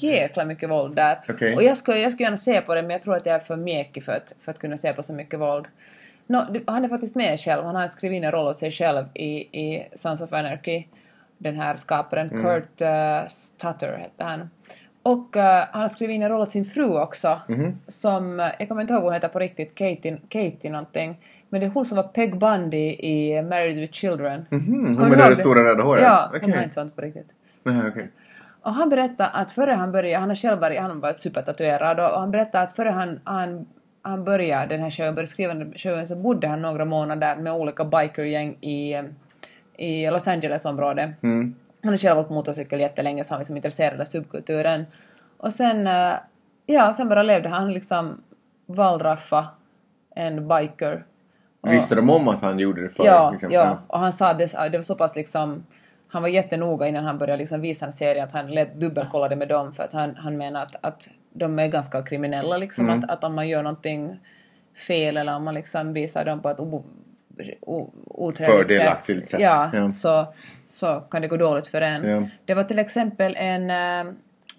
jäkla 0.00 0.44
mycket 0.44 0.70
våld 0.70 0.96
där. 0.96 1.18
Okej. 1.28 1.56
Och 1.56 1.62
jag 1.62 1.76
skulle, 1.76 1.98
jag 1.98 2.12
skulle 2.12 2.24
gärna 2.26 2.36
se 2.36 2.60
på 2.60 2.74
det 2.74 2.82
men 2.82 2.90
jag 2.90 3.02
tror 3.02 3.16
att 3.16 3.26
jag 3.26 3.34
är 3.34 3.38
för 3.40 3.56
mjäkig 3.56 4.04
för 4.04 4.12
att, 4.12 4.32
för 4.40 4.50
att 4.52 4.58
kunna 4.58 4.76
se 4.76 4.92
på 4.92 5.02
så 5.02 5.12
mycket 5.12 5.40
våld. 5.40 5.66
Det- 6.26 6.62
han 6.66 6.84
är 6.84 6.88
faktiskt 6.88 7.16
med 7.16 7.40
själv, 7.40 7.64
han 7.64 7.74
har 7.74 7.88
skrivit 7.88 8.16
in 8.16 8.24
en 8.24 8.32
roll 8.32 8.46
åt 8.48 8.56
sig 8.56 8.70
själv 8.70 9.04
i, 9.14 9.26
i 9.66 9.86
Sons 9.94 10.22
of 10.22 10.32
Anarchy. 10.32 10.84
Den 11.44 11.56
här 11.56 11.74
skaparen, 11.74 12.30
Mm. 12.30 12.42
Kurt 12.42 12.82
uh, 12.82 13.28
Stutter 13.28 13.96
hette 13.98 14.24
han. 14.24 14.50
Och 15.02 15.36
eh, 15.36 15.64
han 15.72 15.80
har 15.80 15.88
skrivit 15.88 16.14
in 16.14 16.22
en 16.22 16.28
roll 16.28 16.40
åt 16.40 16.50
sin 16.50 16.64
fru 16.64 16.98
också. 16.98 17.40
Mhm. 17.48 17.78
Som, 17.86 18.40
eh, 18.40 18.46
jag 18.58 18.68
kommer 18.68 18.80
inte 18.80 18.92
ihåg 18.92 19.02
vad 19.02 19.10
hon 19.10 19.14
heter 19.14 19.28
på 19.28 19.38
riktigt, 19.38 19.74
Katie, 19.74 20.18
Katie 20.28 20.70
någonting. 20.70 21.16
Men 21.48 21.60
det 21.60 21.66
är 21.66 21.70
hon 21.70 21.84
som 21.84 21.96
var 21.96 22.02
Peg 22.02 22.38
Bundy 22.38 22.88
i 22.92 23.42
Married 23.42 23.76
with 23.78 23.92
Children. 23.92 24.46
Mhm, 24.50 24.94
Kommer 24.94 25.08
hon 25.08 25.18
med 25.18 25.30
det 25.30 25.36
stora 25.36 25.64
röda 25.64 25.82
håret? 25.82 26.02
Ja, 26.02 26.28
hon 26.30 26.40
Okej. 26.40 26.54
har 26.54 26.62
inte 26.62 26.74
sånt 26.74 26.96
på 26.96 27.02
riktigt. 27.02 27.26
Nej, 27.62 27.88
okej. 27.88 28.10
Och 28.62 28.72
han 28.74 28.90
berättade 28.90 29.28
att 29.30 29.52
före 29.52 29.70
han 29.70 29.92
började, 29.92 30.20
han 30.20 30.28
har 30.28 30.36
själv 30.36 30.60
varit, 30.60 30.80
han 30.80 31.00
var 31.00 31.12
supertatuerad 31.12 32.00
och 32.00 32.20
han 32.20 32.30
berättade 32.30 32.64
att 32.64 32.76
före 32.76 32.88
han, 32.90 33.20
han, 33.24 33.66
han 34.02 34.24
började 34.24 34.66
den 34.74 34.80
här 34.82 34.90
showen, 34.90 35.14
började 35.14 35.30
skriva 35.30 35.54
den 35.54 35.66
här 35.66 35.78
showen 35.78 36.06
så 36.06 36.16
bodde 36.16 36.48
han 36.48 36.62
några 36.62 36.84
månader 36.84 37.36
med 37.36 37.52
olika 37.52 37.84
bikergäng 37.84 38.56
i, 38.60 39.02
i 39.76 40.10
Los 40.10 40.28
Angeles-området. 40.28 41.22
Mm. 41.22 41.54
Han 41.82 41.92
har 41.92 41.96
själv 41.96 42.18
åkt 42.18 42.30
motorcykel 42.30 42.80
jättelänge 42.80 43.24
så 43.24 43.34
han 43.34 43.38
var 43.38 43.40
liksom 43.40 43.56
intresserad 43.56 44.00
av 44.00 44.04
subkulturen. 44.04 44.86
Och 45.36 45.52
sen, 45.52 45.86
eh, 45.86 46.12
ja, 46.66 46.92
sen 46.92 47.08
bara 47.08 47.22
levde 47.22 47.48
han 47.48 47.72
liksom 47.72 48.22
wallraffa 48.66 49.46
en 50.14 50.48
biker. 50.48 51.04
Och- 51.60 51.72
Visste 51.72 51.94
de 51.94 52.10
om 52.10 52.28
att 52.28 52.40
han 52.40 52.58
gjorde 52.58 52.82
det 52.82 52.88
förr? 52.88 53.06
Ja, 53.06 53.30
liksom? 53.30 53.50
ja. 53.50 53.78
Och 53.86 54.00
han 54.00 54.12
sa 54.12 54.30
att 54.30 54.38
det, 54.38 54.68
det 54.72 54.78
var 54.78 54.82
så 54.82 54.94
pass 54.94 55.16
liksom... 55.16 55.66
Han 56.08 56.22
var 56.22 56.28
jättenoga 56.28 56.86
innan 56.86 57.04
han 57.04 57.18
började 57.18 57.38
liksom 57.38 57.60
visa 57.60 57.86
en 57.86 57.92
serie 57.92 58.24
att 58.24 58.32
han 58.32 58.46
dubbelkollade 58.74 59.36
med 59.36 59.48
dem 59.48 59.72
för 59.72 59.82
att 59.82 59.92
han, 59.92 60.16
han 60.16 60.36
menar 60.36 60.62
att, 60.62 60.76
att 60.80 61.08
de 61.32 61.58
är 61.58 61.66
ganska 61.66 62.02
kriminella 62.02 62.56
liksom. 62.56 62.88
Mm. 62.88 62.98
Att, 62.98 63.10
att 63.10 63.24
om 63.24 63.34
man 63.34 63.48
gör 63.48 63.62
någonting 63.62 64.20
fel 64.88 65.16
eller 65.16 65.36
om 65.36 65.44
man 65.44 65.54
liksom 65.54 65.92
visar 65.92 66.24
dem 66.24 66.42
på 66.42 66.48
ett 66.50 66.60
o, 66.60 66.64
o, 66.64 66.84
otrevligt 68.06 68.68
Fördelaktigt 68.68 69.28
sätt. 69.28 69.40
Ja, 69.40 69.70
Ja. 69.72 69.90
Så, 69.90 70.34
så 70.66 71.00
kan 71.10 71.22
det 71.22 71.28
gå 71.28 71.36
dåligt 71.36 71.68
för 71.68 71.80
en. 71.80 72.08
Ja. 72.08 72.22
Det 72.44 72.54
var 72.54 72.64
till 72.64 72.78
exempel 72.78 73.36
en, 73.36 73.70
eh, 73.70 74.14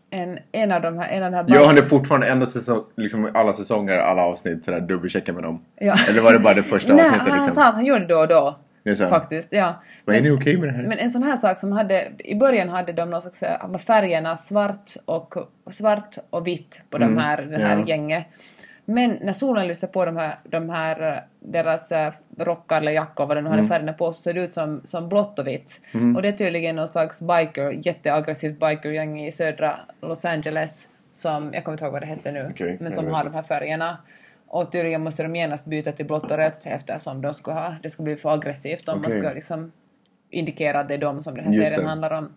en, 0.10 0.40
en 0.52 0.72
av 0.72 0.82
de 0.82 0.98
här... 0.98 1.10
En 1.10 1.24
av 1.24 1.32
de 1.32 1.38
här 1.38 1.60
Gör 1.60 1.66
han 1.66 1.76
det 1.76 1.84
fortfarande 1.84 2.28
enda 2.28 2.46
säsong, 2.46 2.84
liksom 2.96 3.30
alla 3.34 3.54
säsonger, 3.54 3.98
alla 3.98 4.22
avsnitt 4.22 4.66
sådär 4.66 4.82
dubbelchecka 4.82 5.34
med 5.34 5.44
dem? 5.44 5.66
Ja. 5.80 5.96
Eller 6.10 6.22
var 6.22 6.34
det 6.34 6.40
bara 6.40 6.54
det 6.54 6.64
första 6.64 6.94
Nej, 6.94 7.06
avsnittet 7.06 7.28
han 7.28 7.38
liksom? 7.38 7.54
sa 7.54 7.66
att 7.66 7.76
han 7.76 7.86
gjorde 7.86 8.00
det 8.00 8.14
då 8.14 8.20
och 8.20 8.28
då. 8.28 8.60
Det 8.86 9.02
är. 9.02 9.10
Faktiskt, 9.10 9.48
ja. 9.52 9.82
Men 10.06 10.16
är 10.16 10.22
ni 10.22 10.32
okej 10.32 10.58
med 10.58 10.70
det 10.70 10.74
här? 10.74 10.84
Men 10.84 10.98
en 11.00 11.12
sån 11.12 11.24
här 11.24 11.38
sak 11.38 11.58
som 11.58 11.72
hade, 11.72 12.08
i 12.18 12.36
början 12.36 12.70
hade 12.70 12.94
de 12.94 13.10
någon 13.10 13.22
slags, 13.22 13.44
eh, 13.44 13.78
färgerna 13.78 14.38
svart 14.38 14.92
och, 15.06 15.36
svart 15.72 16.18
och 16.30 16.48
vitt 16.48 16.82
på 16.90 16.98
de 16.98 17.18
här, 17.18 17.42
den 17.42 17.62
här 17.62 17.78
ja. 17.78 17.86
gänget. 17.86 18.26
Men 18.86 19.18
när 19.22 19.34
solen 19.34 19.68
lyste 19.68 19.88
på 19.88 20.06
de 20.06 20.18
här, 20.18 20.36
de 20.44 20.70
här 20.70 21.12
eh, 21.14 21.18
deras 21.40 21.92
eh, 21.92 22.14
rockar 22.38 22.78
eller 22.78 22.92
jackor, 22.92 23.26
vad 23.26 23.38
de 23.38 23.42
nu 23.44 23.50
hade 23.50 23.68
färgerna 23.68 23.94
på, 23.94 24.12
så 24.12 24.22
såg 24.22 24.36
det 24.36 24.42
ut 24.42 24.54
som, 24.54 24.82
som 24.84 25.10
blått 25.10 25.40
och 25.40 25.48
vitt. 25.48 25.82
Och 26.16 26.22
det 26.22 26.28
är 26.28 26.32
tydligen 26.32 26.76
någon 26.76 26.88
slags 26.88 27.22
biker, 27.22 27.72
jätteaggressivt 27.88 28.60
bikergäng 28.60 29.22
i 29.26 29.32
södra 29.32 29.80
Los 30.02 30.26
Angeles 30.26 30.90
som, 31.12 31.54
jag 31.54 31.64
kommer 31.64 31.74
inte 31.74 31.84
ihåg 31.86 31.94
vad 31.94 32.02
det 32.02 32.06
hette 32.06 32.32
nu, 32.32 32.48
Okej, 32.52 32.78
men 32.82 32.94
som 32.94 33.08
har 33.08 33.24
de 33.24 33.34
här 33.34 33.44
färgerna. 33.44 33.98
Och 34.48 34.72
tydligen 34.72 35.04
måste 35.04 35.24
de 35.24 35.36
genast 35.36 35.66
byta 35.66 35.92
till 35.92 36.06
blått 36.06 36.32
och 36.32 36.38
rött 36.38 36.66
eftersom 36.66 37.22
de 37.22 37.34
ska 37.34 37.54
ha, 37.54 37.76
det 37.84 37.90
ska 37.90 38.04
bli 38.04 38.16
för 38.16 38.34
aggressivt 38.34 38.90
om 38.90 38.98
man 39.02 39.06
Okej. 39.06 39.20
ska 39.22 39.34
liksom 39.34 39.72
indikera 40.30 40.80
att 40.80 40.88
det 40.88 40.94
är 40.94 40.98
de 40.98 41.24
som 41.24 41.36
den 41.36 41.46
här 41.46 41.54
Just 41.54 41.68
serien 41.68 41.84
det. 41.84 41.90
handlar 41.90 42.12
om. 42.14 42.34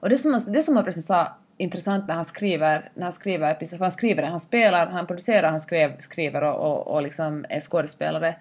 Och 0.00 0.08
det 0.08 0.16
som, 0.16 0.32
han- 0.32 0.52
det 0.52 0.62
som 0.62 0.76
han 0.76 0.84
precis 0.84 1.06
sa 1.06 1.36
intressant 1.58 2.08
när 2.08 2.14
han 2.14 2.24
skriver, 2.24 2.90
när 2.94 3.02
han 3.02 3.12
skriver 3.12 3.50
episod, 3.50 3.78
för 3.78 3.84
han 3.84 3.92
skriver 3.92 4.22
han 4.22 4.40
spelar, 4.40 4.86
han 4.86 5.06
producerar, 5.06 5.50
han 5.50 5.60
skrev, 5.60 5.98
skriver 5.98 6.42
och, 6.44 6.72
och, 6.72 6.94
och 6.94 7.02
liksom 7.02 7.44
är 7.48 7.60
skådespelare, 7.60 8.34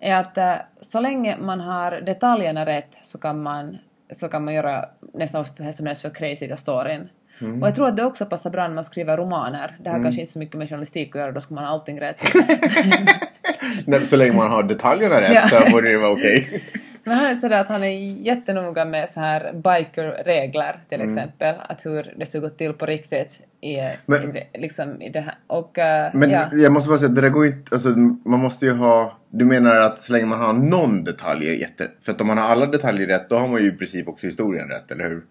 är 0.00 0.14
att 0.14 0.38
eh, 0.38 0.54
så 0.80 1.00
länge 1.00 1.36
man 1.40 1.60
har 1.60 2.00
detaljerna 2.00 2.66
rätt 2.66 2.98
så 3.02 3.18
kan 3.18 3.42
man, 3.42 3.78
så 4.12 4.28
kan 4.28 4.44
man 4.44 4.54
göra 4.54 4.84
nästan 5.14 5.44
vad 5.58 5.74
som 5.74 5.86
helst 5.86 6.02
för 6.02 6.10
crazyga 6.10 6.56
storyn. 6.56 7.08
Mm. 7.40 7.62
Och 7.62 7.68
jag 7.68 7.74
tror 7.74 7.88
att 7.88 7.96
det 7.96 8.04
också 8.04 8.26
passar 8.26 8.50
bra 8.50 8.68
när 8.68 8.74
man 8.74 8.84
skriver 8.84 9.16
romaner. 9.16 9.76
Det 9.80 9.90
har 9.90 10.02
kanske 10.02 10.20
inte 10.20 10.32
så 10.32 10.38
mycket 10.38 10.56
med 10.56 10.68
journalistik 10.68 11.16
att 11.16 11.20
göra, 11.20 11.32
då 11.32 11.40
ska 11.40 11.54
man 11.54 11.64
ha 11.64 11.70
allting 11.70 12.00
rätt. 12.00 12.20
Så 14.06 14.16
länge 14.16 14.36
man 14.36 14.50
har 14.50 14.62
detaljerna 14.62 15.20
rätt 15.20 15.32
Ja. 15.32 15.48
så 15.48 15.70
borde 15.70 15.88
det 15.90 15.98
vara 15.98 16.10
okej. 16.10 16.62
Men 17.08 17.14
han 17.14 17.26
är 17.26 17.34
sådär 17.34 17.60
att 17.60 17.68
han 17.68 17.82
är 17.82 17.88
jättenoga 18.26 18.84
med 18.84 19.08
så 19.08 19.20
här 19.20 19.52
biker-regler 19.52 20.80
till 20.88 21.00
Mm. 21.00 21.06
exempel. 21.16 21.54
Att 21.68 21.86
hur 21.86 22.14
det 22.16 22.26
ska 22.26 22.38
gå 22.38 22.48
till 22.48 22.72
på 22.72 22.86
riktigt 22.86 23.40
i, 23.60 23.76
Men- 24.06 24.36
i, 24.36 24.46
liksom, 24.54 25.02
i 25.02 25.08
det 25.10 25.20
här. 25.20 25.34
Och 25.46 25.78
eh, 25.78 26.10
Men 26.14 26.30
ja. 26.30 26.48
jag 26.52 26.72
måste 26.72 26.88
bara 26.88 26.98
säga, 26.98 27.08
det 27.12 27.20
där 27.20 27.28
går 27.28 27.46
inte, 27.46 27.74
alltså 27.74 27.88
man 28.24 28.40
måste 28.40 28.66
ju 28.66 28.72
ha, 28.72 29.18
du 29.30 29.44
menar 29.44 29.76
att 29.76 30.00
så 30.00 30.12
länge 30.12 30.26
man 30.26 30.40
har 30.40 30.52
någon 30.52 31.04
detalj 31.04 31.48
är 31.48 31.52
jätte, 31.52 31.88
för 32.04 32.12
att 32.12 32.20
om 32.20 32.26
man 32.26 32.38
har 32.38 32.44
alla 32.44 32.66
detaljer 32.66 33.06
rätt 33.06 33.28
då 33.30 33.38
har 33.38 33.48
man 33.48 33.62
ju 33.62 33.68
i 33.68 33.72
princip 33.72 34.08
också 34.08 34.26
historien 34.26 34.68
rätt, 34.68 34.90
eller 34.90 35.08
hur? 35.08 35.22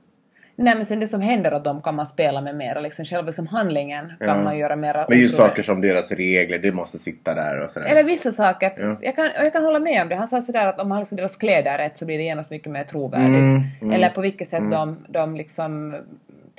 Nej 0.58 0.76
men 0.76 0.86
sen 0.86 1.00
det 1.00 1.08
som 1.08 1.22
händer 1.22 1.54
åt 1.54 1.64
dem 1.64 1.82
kan 1.82 1.96
man 1.96 2.06
spela 2.06 2.42
med 2.42 2.56
mera. 2.56 2.80
Liksom 2.80 3.06
själva 3.06 3.26
liksom 3.26 3.48
handlingen 3.48 4.14
kan 4.20 4.28
Ja. 4.28 4.44
man 4.44 4.58
göra 4.58 4.76
mera 4.76 5.06
Men 5.10 5.20
just 5.20 5.34
otrovärdig. 5.36 5.56
saker 5.56 5.64
som 5.64 5.82
deras 5.82 6.12
regler, 6.12 6.60
det 6.60 6.72
måste 6.72 6.98
sitta 7.00 7.36
där 7.36 7.60
och 7.60 7.72
sådär. 7.72 7.88
Eller 7.88 8.04
vissa 8.04 8.32
saker. 8.32 8.74
Ja. 8.78 8.98
Jag, 9.02 9.16
kan, 9.16 9.30
jag 9.36 9.54
kan 9.54 9.64
hålla 9.64 9.80
med 9.80 10.02
om 10.02 10.10
det. 10.10 10.16
Han 10.16 10.28
sa 10.28 10.42
sådär 10.42 10.68
att 10.68 10.80
om 10.82 10.90
man 10.90 11.00
liksom 11.00 11.16
deras 11.16 11.38
kläder 11.38 11.78
rätt 11.78 11.98
så 11.98 12.06
blir 12.06 12.18
det 12.18 12.24
genast 12.24 12.52
mycket 12.52 12.72
mer 12.72 12.84
trovärdigt. 12.84 13.40
Mm, 13.40 13.62
mm, 13.82 13.94
eller 13.94 14.10
på 14.10 14.22
vilket 14.22 14.48
sätt 14.48 14.72
de, 14.72 15.06
de 15.10 15.36
liksom 15.36 15.92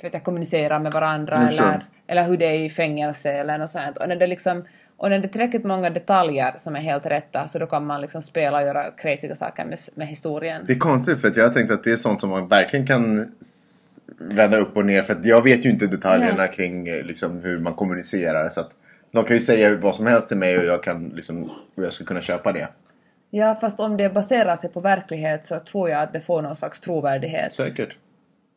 vet 0.03 0.13
jag, 0.13 0.23
kommunicerar 0.23 0.79
med 0.79 0.91
varandra. 0.91 1.35
Mm, 1.35 1.47
eller, 1.47 1.57
sure. 1.57 1.81
eller 2.07 2.23
hur 2.23 2.37
det 2.37 2.45
är 2.45 2.59
i 2.59 2.69
fängelse 2.69 3.31
eller 3.31 3.57
något 3.57 3.69
sånt. 3.69 3.97
Och 3.97 4.09
när 4.09 4.15
det 4.15 4.27
liksom 4.27 4.63
och 4.99 5.09
när 5.09 5.19
det 5.19 5.25
är 5.25 5.29
tillräckligt 5.29 5.63
många 5.63 5.89
detaljer 5.89 6.53
som 6.57 6.75
är 6.75 6.79
helt 6.79 7.05
rätta 7.05 7.47
så 7.47 7.59
då 7.59 7.65
kan 7.65 7.85
man 7.85 8.01
liksom 8.01 8.21
spela 8.21 8.57
och 8.57 8.63
göra 8.63 8.91
crazyga 8.97 9.35
saker 9.35 9.65
med, 9.65 9.77
med 9.95 10.07
historien. 10.07 10.63
Det 10.67 10.73
är 10.73 10.77
konstigt 10.79 11.21
för 11.21 11.27
att 11.27 11.37
jag 11.37 11.53
tänkte 11.53 11.73
att 11.73 11.83
det 11.83 11.91
är 11.91 11.95
sånt 11.95 12.21
som 12.21 12.29
man 12.29 12.47
verkligen 12.47 12.87
kan 12.87 13.31
vända 14.17 14.57
upp 14.57 14.77
och 14.77 14.85
ner 14.85 15.01
för 15.01 15.13
att 15.15 15.25
jag 15.25 15.43
vet 15.43 15.65
ju 15.65 15.69
inte 15.69 15.87
detaljerna 15.87 16.47
kring 16.47 16.87
eh, 16.87 17.03
liksom, 17.03 17.39
hur 17.41 17.59
man 17.59 17.73
kommunicerar 17.73 18.49
så 18.49 18.59
att 18.59 18.71
de 19.11 19.23
kan 19.23 19.35
ju 19.35 19.39
säga 19.41 19.75
vad 19.77 19.95
som 19.95 20.07
helst 20.07 20.27
till 20.27 20.37
mig 20.37 20.57
och 20.57 20.65
jag 20.65 20.83
kan 20.83 21.09
liksom, 21.09 21.43
och 21.75 21.83
jag 21.83 21.93
ska 21.93 22.05
kunna 22.05 22.21
köpa 22.21 22.51
det. 22.51 22.67
Ja, 23.29 23.55
fast 23.61 23.79
om 23.79 23.97
det 23.97 24.09
baserar 24.13 24.55
sig 24.55 24.69
på 24.69 24.79
verklighet 24.79 25.45
så 25.45 25.59
tror 25.59 25.89
jag 25.89 26.01
att 26.01 26.13
det 26.13 26.19
får 26.21 26.41
någon 26.41 26.55
slags 26.55 26.79
trovärdighet. 26.79 27.53
Säkert. 27.53 27.97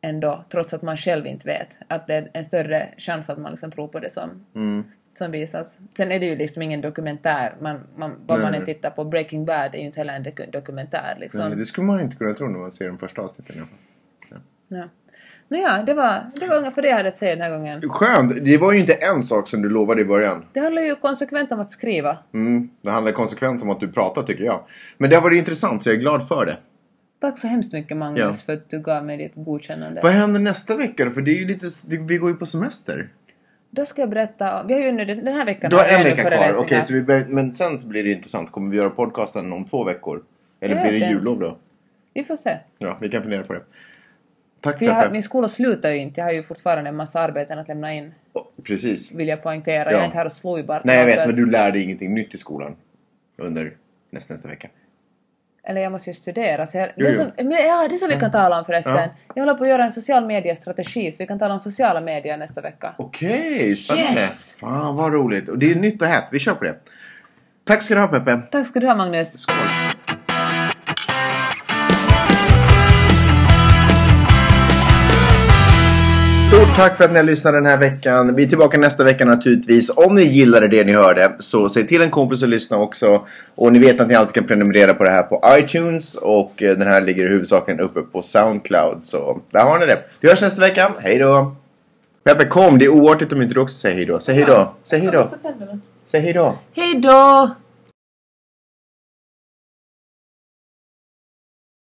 ändå, 0.02 0.44
trots 0.52 0.74
att 0.74 0.82
man 0.82 0.96
själv 0.96 1.26
inte 1.26 1.46
vet. 1.46 1.78
Att 1.88 2.06
det 2.06 2.14
är 2.14 2.30
en 2.32 2.44
större 2.44 2.88
chans 2.98 3.30
att 3.30 3.38
man 3.38 3.50
liksom 3.50 3.70
tror 3.70 3.88
på 3.88 3.98
det 3.98 4.10
som, 4.10 4.44
Mm. 4.54 4.84
som 5.14 5.30
visas. 5.30 5.78
Sen 5.96 6.12
är 6.12 6.20
det 6.20 6.26
ju 6.26 6.36
liksom 6.36 6.62
ingen 6.62 6.80
dokumentär. 6.80 7.54
Man, 7.60 7.80
man, 7.96 8.10
vad 8.26 8.38
Nej, 8.38 8.42
man 8.44 8.50
nej. 8.52 8.60
än 8.60 8.66
tittar 8.66 8.90
på, 8.90 9.04
Breaking 9.04 9.44
Bad 9.44 9.74
är 9.74 9.78
ju 9.78 9.84
inte 9.84 10.00
heller 10.00 10.14
en 10.16 10.24
doku- 10.24 10.50
dokumentär 10.50 11.16
liksom. 11.20 11.48
Men 11.48 11.58
Det 11.58 11.64
skulle 11.64 11.86
man 11.86 12.00
inte 12.00 12.16
kunna 12.16 12.34
tro 12.34 12.48
när 12.48 12.58
man 12.58 12.72
ser 12.72 12.86
de 12.86 12.98
första 12.98 13.22
avsnitten. 13.22 13.56
i 13.56 13.58
alla 13.58 13.66
fall. 13.68 13.78
Ja. 14.68 14.88
Nåja, 15.50 15.82
det 15.86 15.94
var, 15.94 16.26
det 16.40 16.46
var 16.46 16.56
ungefär 16.56 16.82
det 16.82 16.88
jag 16.88 16.96
hade 16.96 17.08
att 17.08 17.16
säga 17.16 17.36
den 17.36 17.44
här 17.44 17.50
gången. 17.50 17.88
Skönt! 17.88 18.44
Det 18.44 18.58
var 18.58 18.72
ju 18.72 18.78
inte 18.78 18.92
en 18.92 19.22
sak 19.22 19.48
som 19.48 19.62
du 19.62 19.68
lovade 19.68 20.00
i 20.00 20.04
början. 20.04 20.44
Det 20.52 20.60
handlar 20.60 20.82
ju 20.82 20.94
konsekvent 20.94 21.52
om 21.52 21.60
att 21.60 21.70
skriva. 21.70 22.18
Mm, 22.34 22.70
det 22.82 22.90
handlar 22.90 23.12
konsekvent 23.12 23.62
om 23.62 23.70
att 23.70 23.80
du 23.80 23.88
pratar 23.88 24.22
tycker 24.22 24.44
jag. 24.44 24.60
Men 24.98 25.10
det 25.10 25.16
har 25.16 25.22
varit 25.22 25.38
intressant 25.38 25.82
så 25.82 25.88
jag 25.88 25.96
är 25.96 26.00
glad 26.00 26.28
för 26.28 26.46
det. 26.46 26.56
Tack 27.20 27.38
så 27.38 27.46
hemskt 27.46 27.72
mycket 27.72 27.96
Magnus 27.96 28.18
Ja. 28.20 28.32
för 28.46 28.52
att 28.52 28.70
du 28.70 28.80
gav 28.80 29.04
mig 29.04 29.16
ditt 29.16 29.32
godkännande. 29.34 30.00
Vad 30.02 30.12
händer 30.12 30.40
nästa 30.40 30.76
vecka 30.76 31.04
då? 31.04 31.10
För 31.10 31.20
det 31.22 31.30
är 31.30 31.38
ju 31.38 31.46
lite... 31.46 31.66
Vi 32.06 32.16
går 32.16 32.30
ju 32.30 32.36
på 32.36 32.46
semester. 32.46 33.08
Då 33.70 33.84
ska 33.84 34.02
jag 34.02 34.10
berätta, 34.10 34.64
vi 34.68 34.74
har 34.74 34.80
ju 34.80 34.92
nu 34.92 35.04
den 35.04 35.34
här 35.34 35.44
veckan 35.44 35.70
Du 35.70 35.76
har 35.76 35.84
en 35.84 36.04
vecka 36.04 36.22
kvar. 36.22 36.58
Okej, 36.58 36.84
så 36.84 36.94
vi 36.94 37.02
bör... 37.02 37.24
men 37.28 37.52
sen 37.52 37.78
så 37.78 37.86
blir 37.86 38.04
det 38.04 38.10
intressant. 38.10 38.52
Kommer 38.52 38.70
vi 38.70 38.76
göra 38.76 38.90
podcasten 38.90 39.52
om 39.52 39.64
två 39.64 39.84
veckor? 39.84 40.22
Eller 40.60 40.82
blir 40.82 41.00
det 41.00 41.06
jullov 41.10 41.40
då? 41.40 41.58
Vi 42.14 42.24
får 42.24 42.36
se. 42.36 42.56
Ja, 42.78 42.98
vi 43.00 43.08
kan 43.08 43.22
fundera 43.22 43.44
på 43.44 43.52
det. 43.52 43.62
Tack 44.60 44.78
För 44.78 44.86
har, 44.86 45.10
min 45.10 45.22
skola 45.22 45.48
slutar 45.48 45.90
ju 45.90 45.96
inte, 45.98 46.20
jag 46.20 46.26
har 46.26 46.32
ju 46.32 46.42
fortfarande 46.42 46.88
en 46.88 46.96
massa 46.96 47.20
arbeten 47.20 47.58
att 47.58 47.68
lämna 47.68 47.94
in. 47.94 48.14
Oh, 48.32 48.42
Precis. 48.62 49.14
Vill 49.14 49.28
jag 49.28 49.42
poängtera. 49.42 49.84
Ja. 49.84 49.90
Jag 49.92 50.00
är 50.00 50.04
inte 50.04 50.16
här 50.18 50.24
och 50.24 50.32
slojbar. 50.32 50.80
på 50.80 50.86
Nej, 50.86 50.98
jag 50.98 51.06
vet, 51.06 51.26
men 51.26 51.36
du 51.36 51.50
lär 51.50 51.72
dig 51.72 51.82
ingenting 51.82 52.14
nytt 52.14 52.34
i 52.34 52.38
skolan. 52.38 52.76
Under 53.38 53.72
nästa, 54.10 54.34
nästa 54.34 54.48
vecka. 54.48 54.68
Eller 55.62 55.80
jag 55.80 55.92
måste 55.92 56.10
ju 56.10 56.14
studera. 56.14 56.66
Så 56.66 56.78
jag, 56.78 56.88
Jo, 56.96 57.06
det, 57.06 57.14
som, 57.14 57.30
men, 57.36 57.52
ja, 57.52 57.88
det 57.90 57.96
som 57.96 58.08
vi 58.08 58.16
kan 58.16 58.30
tala 58.30 58.58
om 58.58 58.64
förresten. 58.64 58.94
Ja. 58.94 59.08
Jag 59.34 59.42
håller 59.42 59.54
på 59.54 59.64
att 59.64 59.70
göra 59.70 59.84
en 59.84 59.92
social 59.92 60.26
mediestrategi, 60.26 61.12
så 61.12 61.22
vi 61.22 61.26
kan 61.26 61.38
tala 61.38 61.54
om 61.54 61.60
sociala 61.60 62.00
medier 62.00 62.36
nästa 62.36 62.60
vecka. 62.60 62.94
Okej, 62.98 63.76
spännande. 63.76 64.10
Yes! 64.12 64.54
Fan 64.54 64.96
vad 64.96 65.12
roligt. 65.12 65.48
Och 65.48 65.58
det 65.58 65.70
är 65.70 65.74
nytt 65.74 66.02
och 66.02 66.08
hett. 66.08 66.28
Vi 66.32 66.38
kör 66.38 66.54
på 66.54 66.64
det. 66.64 66.76
Tack 67.64 67.82
ska 67.82 67.94
du 67.94 68.00
ha 68.00 68.08
Peppe. 68.08 68.40
Tack 68.50 68.66
ska 68.66 68.80
du 68.80 68.86
ha 68.86 68.94
Magnus. 68.94 69.38
Skål. 69.38 69.56
Tack 76.80 76.96
för 76.96 77.04
att 77.04 77.10
ni 77.10 77.16
har 77.16 77.24
lyssnat 77.24 77.52
den 77.52 77.66
här 77.66 77.78
veckan. 77.78 78.34
Vi 78.34 78.42
är 78.42 78.46
tillbaka 78.46 78.78
nästa 78.78 79.04
vecka 79.04 79.24
naturligtvis. 79.24 79.90
Om 79.96 80.14
ni 80.14 80.22
gillade 80.22 80.68
det 80.68 80.84
ni 80.84 80.92
hörde 80.92 81.32
så 81.38 81.68
säg 81.68 81.86
till 81.86 82.02
en 82.02 82.10
kompis 82.10 82.42
att 82.42 82.48
lyssna 82.48 82.76
också. 82.76 83.26
Och 83.54 83.72
ni 83.72 83.78
vet 83.78 84.00
att 84.00 84.08
ni 84.08 84.14
alltid 84.14 84.34
kan 84.34 84.44
prenumerera 84.44 84.94
på 84.94 85.04
det 85.04 85.10
här 85.10 85.22
på 85.22 85.42
iTunes. 85.58 86.16
Och 86.16 86.62
eh, 86.62 86.76
den 86.76 86.88
här 86.88 87.00
ligger 87.00 87.28
huvudsakligen 87.28 87.80
uppe 87.80 88.02
på 88.02 88.22
Soundcloud. 88.22 88.98
Så 89.02 89.40
där 89.50 89.62
har 89.62 89.78
ni 89.78 89.86
det. 89.86 89.98
Vi 90.20 90.28
hörs 90.28 90.42
nästa 90.42 90.60
vecka. 90.60 90.94
Hej 90.98 91.18
då! 91.18 91.56
Peppe 92.24 92.44
kom, 92.44 92.78
det 92.78 92.84
är 92.84 92.88
oartigt 92.88 93.32
om 93.32 93.42
inte 93.42 93.54
du 93.54 93.60
också 93.60 93.74
säger 93.74 93.96
hej 93.96 94.04
då. 94.04 94.18
Säg 94.20 94.34
hej 94.34 94.44
då. 94.46 94.74
Säg 94.82 95.00
hej 95.00 95.10
då. 95.12 95.30
Säg 96.04 96.20
hej 96.20 96.32
då. 96.32 96.54
Hej 96.76 97.00
då! 97.00 97.50